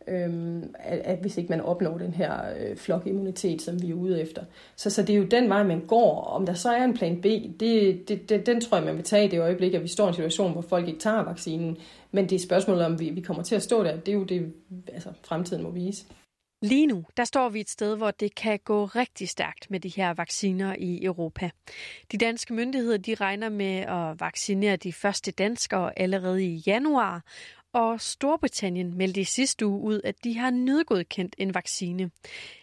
Øhm, 0.08 0.74
at, 0.78 0.98
at 0.98 1.18
hvis 1.18 1.38
ikke 1.38 1.50
man 1.50 1.60
opnår 1.60 1.98
den 1.98 2.14
her 2.14 2.32
øh, 2.60 2.76
flokimmunitet, 2.76 3.62
som 3.62 3.82
vi 3.82 3.90
er 3.90 3.94
ude 3.94 4.22
efter. 4.22 4.44
Så, 4.76 4.90
så 4.90 5.02
det 5.02 5.14
er 5.14 5.18
jo 5.18 5.24
den 5.24 5.48
vej, 5.48 5.62
man 5.62 5.80
går. 5.86 6.20
Om 6.20 6.46
der 6.46 6.54
så 6.54 6.70
er 6.70 6.84
en 6.84 6.94
plan 6.94 7.20
B, 7.20 7.24
det, 7.24 8.08
det, 8.08 8.28
det, 8.28 8.46
den 8.46 8.60
tror 8.60 8.76
jeg, 8.76 8.86
man 8.86 8.96
vil 8.96 9.04
tage 9.04 9.24
i 9.24 9.28
det 9.28 9.40
øjeblik, 9.40 9.74
at 9.74 9.82
vi 9.82 9.88
står 9.88 10.04
i 10.04 10.08
en 10.08 10.14
situation, 10.14 10.52
hvor 10.52 10.62
folk 10.62 10.88
ikke 10.88 11.00
tager 11.00 11.24
vaccinen. 11.24 11.76
Men 12.12 12.28
det 12.28 12.36
er 12.36 12.46
spørgsmålet, 12.46 12.84
om 12.84 13.00
vi, 13.00 13.10
vi 13.10 13.20
kommer 13.20 13.42
til 13.42 13.54
at 13.54 13.62
stå 13.62 13.84
der. 13.84 13.96
Det 13.96 14.08
er 14.08 14.16
jo 14.16 14.24
det, 14.24 14.52
altså, 14.92 15.08
fremtiden 15.22 15.62
må 15.62 15.70
vise. 15.70 16.04
Lige 16.62 16.86
nu, 16.86 17.04
der 17.16 17.24
står 17.24 17.48
vi 17.48 17.60
et 17.60 17.70
sted, 17.70 17.96
hvor 17.96 18.10
det 18.10 18.34
kan 18.34 18.58
gå 18.64 18.84
rigtig 18.84 19.28
stærkt 19.28 19.70
med 19.70 19.80
de 19.80 19.88
her 19.88 20.14
vacciner 20.14 20.74
i 20.78 21.04
Europa. 21.04 21.50
De 22.12 22.18
danske 22.18 22.54
myndigheder, 22.54 22.96
de 22.96 23.14
regner 23.14 23.48
med 23.48 23.76
at 23.78 24.20
vaccinere 24.20 24.76
de 24.76 24.92
første 24.92 25.30
danskere 25.30 25.98
allerede 25.98 26.44
i 26.44 26.62
januar, 26.66 27.22
og 27.78 28.00
Storbritannien 28.00 28.96
meldte 28.96 29.20
i 29.20 29.24
sidste 29.24 29.66
uge 29.66 29.80
ud, 29.80 30.00
at 30.04 30.24
de 30.24 30.38
har 30.38 30.50
nødgodkendt 30.50 31.34
en 31.38 31.54
vaccine. 31.54 32.10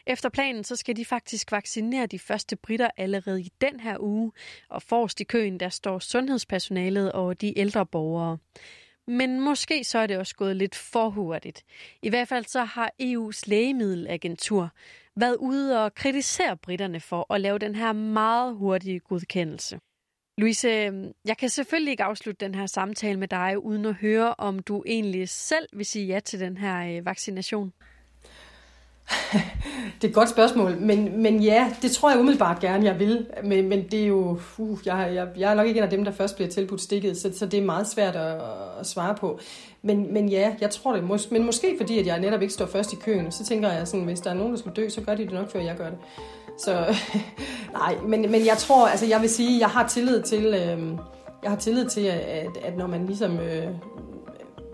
Efter 0.07 0.29
planen 0.29 0.63
så 0.63 0.75
skal 0.75 0.95
de 0.95 1.05
faktisk 1.05 1.51
vaccinere 1.51 2.05
de 2.05 2.19
første 2.19 2.55
britter 2.55 2.89
allerede 2.97 3.41
i 3.41 3.51
den 3.61 3.79
her 3.79 3.97
uge, 3.99 4.31
og 4.69 4.81
forrest 4.81 5.21
i 5.21 5.23
køen 5.23 5.59
der 5.59 5.69
står 5.69 5.99
sundhedspersonalet 5.99 7.11
og 7.11 7.41
de 7.41 7.59
ældre 7.59 7.85
borgere. 7.85 8.37
Men 9.07 9.41
måske 9.41 9.83
så 9.83 9.99
er 9.99 10.07
det 10.07 10.17
også 10.17 10.35
gået 10.35 10.55
lidt 10.55 10.75
for 10.75 11.09
hurtigt. 11.09 11.65
I 12.01 12.09
hvert 12.09 12.27
fald 12.27 12.45
så 12.45 12.63
har 12.63 12.91
EU's 13.01 13.41
lægemiddelagentur 13.45 14.69
været 15.15 15.35
ude 15.35 15.85
og 15.85 15.95
kritisere 15.95 16.57
britterne 16.57 16.99
for 16.99 17.33
at 17.33 17.41
lave 17.41 17.59
den 17.59 17.75
her 17.75 17.93
meget 17.93 18.55
hurtige 18.55 18.99
godkendelse. 18.99 19.79
Louise, 20.37 20.67
øhm, 20.67 21.11
jeg 21.25 21.37
kan 21.37 21.49
selvfølgelig 21.49 21.91
ikke 21.91 22.03
afslutte 22.03 22.45
den 22.45 22.55
her 22.55 22.65
samtale 22.65 23.19
med 23.19 23.27
dig, 23.27 23.63
uden 23.63 23.85
at 23.85 23.95
høre, 23.95 24.35
om 24.37 24.59
du 24.59 24.83
egentlig 24.85 25.29
selv 25.29 25.67
vil 25.73 25.85
sige 25.85 26.05
ja 26.05 26.19
til 26.19 26.39
den 26.39 26.57
her 26.57 26.97
øh, 26.97 27.05
vaccination 27.05 27.73
det 29.95 30.03
er 30.03 30.07
et 30.07 30.13
godt 30.13 30.29
spørgsmål, 30.29 30.77
men, 30.79 31.21
men 31.21 31.43
ja, 31.43 31.73
det 31.81 31.91
tror 31.91 32.09
jeg 32.09 32.19
umiddelbart 32.19 32.59
gerne, 32.59 32.85
jeg 32.85 32.99
vil. 32.99 33.27
Men, 33.43 33.69
men 33.69 33.83
det 33.91 34.03
er 34.03 34.07
jo, 34.07 34.37
uh, 34.57 34.79
jeg, 34.85 35.11
jeg, 35.13 35.27
jeg 35.37 35.51
er 35.51 35.55
nok 35.55 35.67
ikke 35.67 35.77
en 35.77 35.83
af 35.83 35.89
dem, 35.89 36.03
der 36.03 36.11
først 36.11 36.35
bliver 36.35 36.49
tilbudt 36.49 36.81
stikket, 36.81 37.17
så, 37.17 37.31
så 37.33 37.45
det 37.45 37.59
er 37.59 37.65
meget 37.65 37.87
svært 37.87 38.15
at, 38.15 38.41
at 38.79 38.87
svare 38.87 39.15
på. 39.15 39.39
Men, 39.81 40.13
men 40.13 40.29
ja, 40.29 40.55
jeg 40.61 40.69
tror 40.69 40.95
det. 40.95 41.03
Mås- 41.03 41.27
men 41.31 41.45
måske 41.45 41.75
fordi, 41.77 41.99
at 41.99 42.07
jeg 42.07 42.19
netop 42.19 42.41
ikke 42.41 42.53
står 42.53 42.65
først 42.65 42.93
i 42.93 42.95
køen, 42.95 43.31
så 43.31 43.45
tænker 43.45 43.71
jeg 43.71 43.87
sådan, 43.87 44.05
hvis 44.05 44.19
der 44.19 44.29
er 44.29 44.33
nogen, 44.33 44.51
der 44.51 44.59
skal 44.59 44.71
dø, 44.71 44.89
så 44.89 45.01
gør 45.01 45.15
de 45.15 45.23
det 45.23 45.33
nok, 45.33 45.51
før 45.51 45.59
jeg 45.59 45.75
gør 45.77 45.89
det. 45.89 45.97
Så 46.57 46.95
nej, 47.79 47.95
men, 48.07 48.21
men 48.31 48.45
jeg 48.45 48.57
tror, 48.57 48.87
altså 48.87 49.05
jeg 49.05 49.21
vil 49.21 49.29
sige, 49.29 49.59
jeg 49.59 49.69
har 49.69 49.87
tillid 49.87 50.21
til, 50.21 50.45
øh, 50.45 50.97
jeg 51.43 51.51
har 51.51 51.57
tillid 51.57 51.85
til, 51.85 52.05
at, 52.05 52.57
at 52.63 52.77
når 52.77 52.87
man 52.87 53.05
ligesom, 53.05 53.39
øh, 53.39 53.67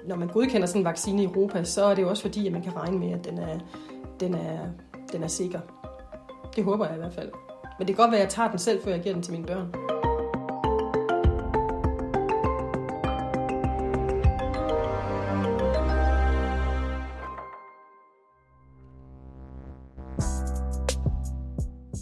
når 0.08 0.16
man 0.16 0.28
godkender 0.28 0.68
sådan 0.68 0.82
en 0.82 0.86
vaccine 0.86 1.22
i 1.22 1.26
Europa, 1.26 1.64
så 1.64 1.86
er 1.86 1.96
det 1.96 2.02
jo 2.02 2.10
også 2.10 2.22
fordi, 2.22 2.48
at 2.48 2.54
man 2.54 2.62
kan 2.62 2.76
regne 2.76 3.00
med, 3.00 3.12
at 3.12 3.26
den 3.26 3.38
er, 3.38 3.60
den 4.22 4.34
er, 4.34 4.68
den 5.12 5.24
er 5.24 5.28
sikker. 5.28 5.60
Det 6.56 6.64
håber 6.64 6.86
jeg 6.86 6.96
i 6.96 7.00
hvert 7.00 7.14
fald. 7.14 7.32
Men 7.80 7.88
det 7.88 7.96
kan 7.96 8.04
godt 8.04 8.12
være, 8.12 8.22
at 8.22 8.26
jeg 8.26 8.34
tager 8.34 8.50
den 8.50 8.60
selv, 8.60 8.84
før 8.84 8.92
jeg 8.92 9.02
giver 9.02 9.14
den 9.14 9.24
til 9.24 9.34
mine 9.34 9.46
børn. 9.46 9.72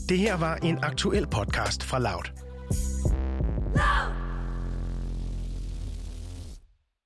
Det 0.10 0.18
her 0.18 0.38
var 0.38 0.56
en 0.56 0.80
aktuel 0.84 1.28
podcast 1.28 1.84
fra 1.84 2.00
Loud. 2.00 2.49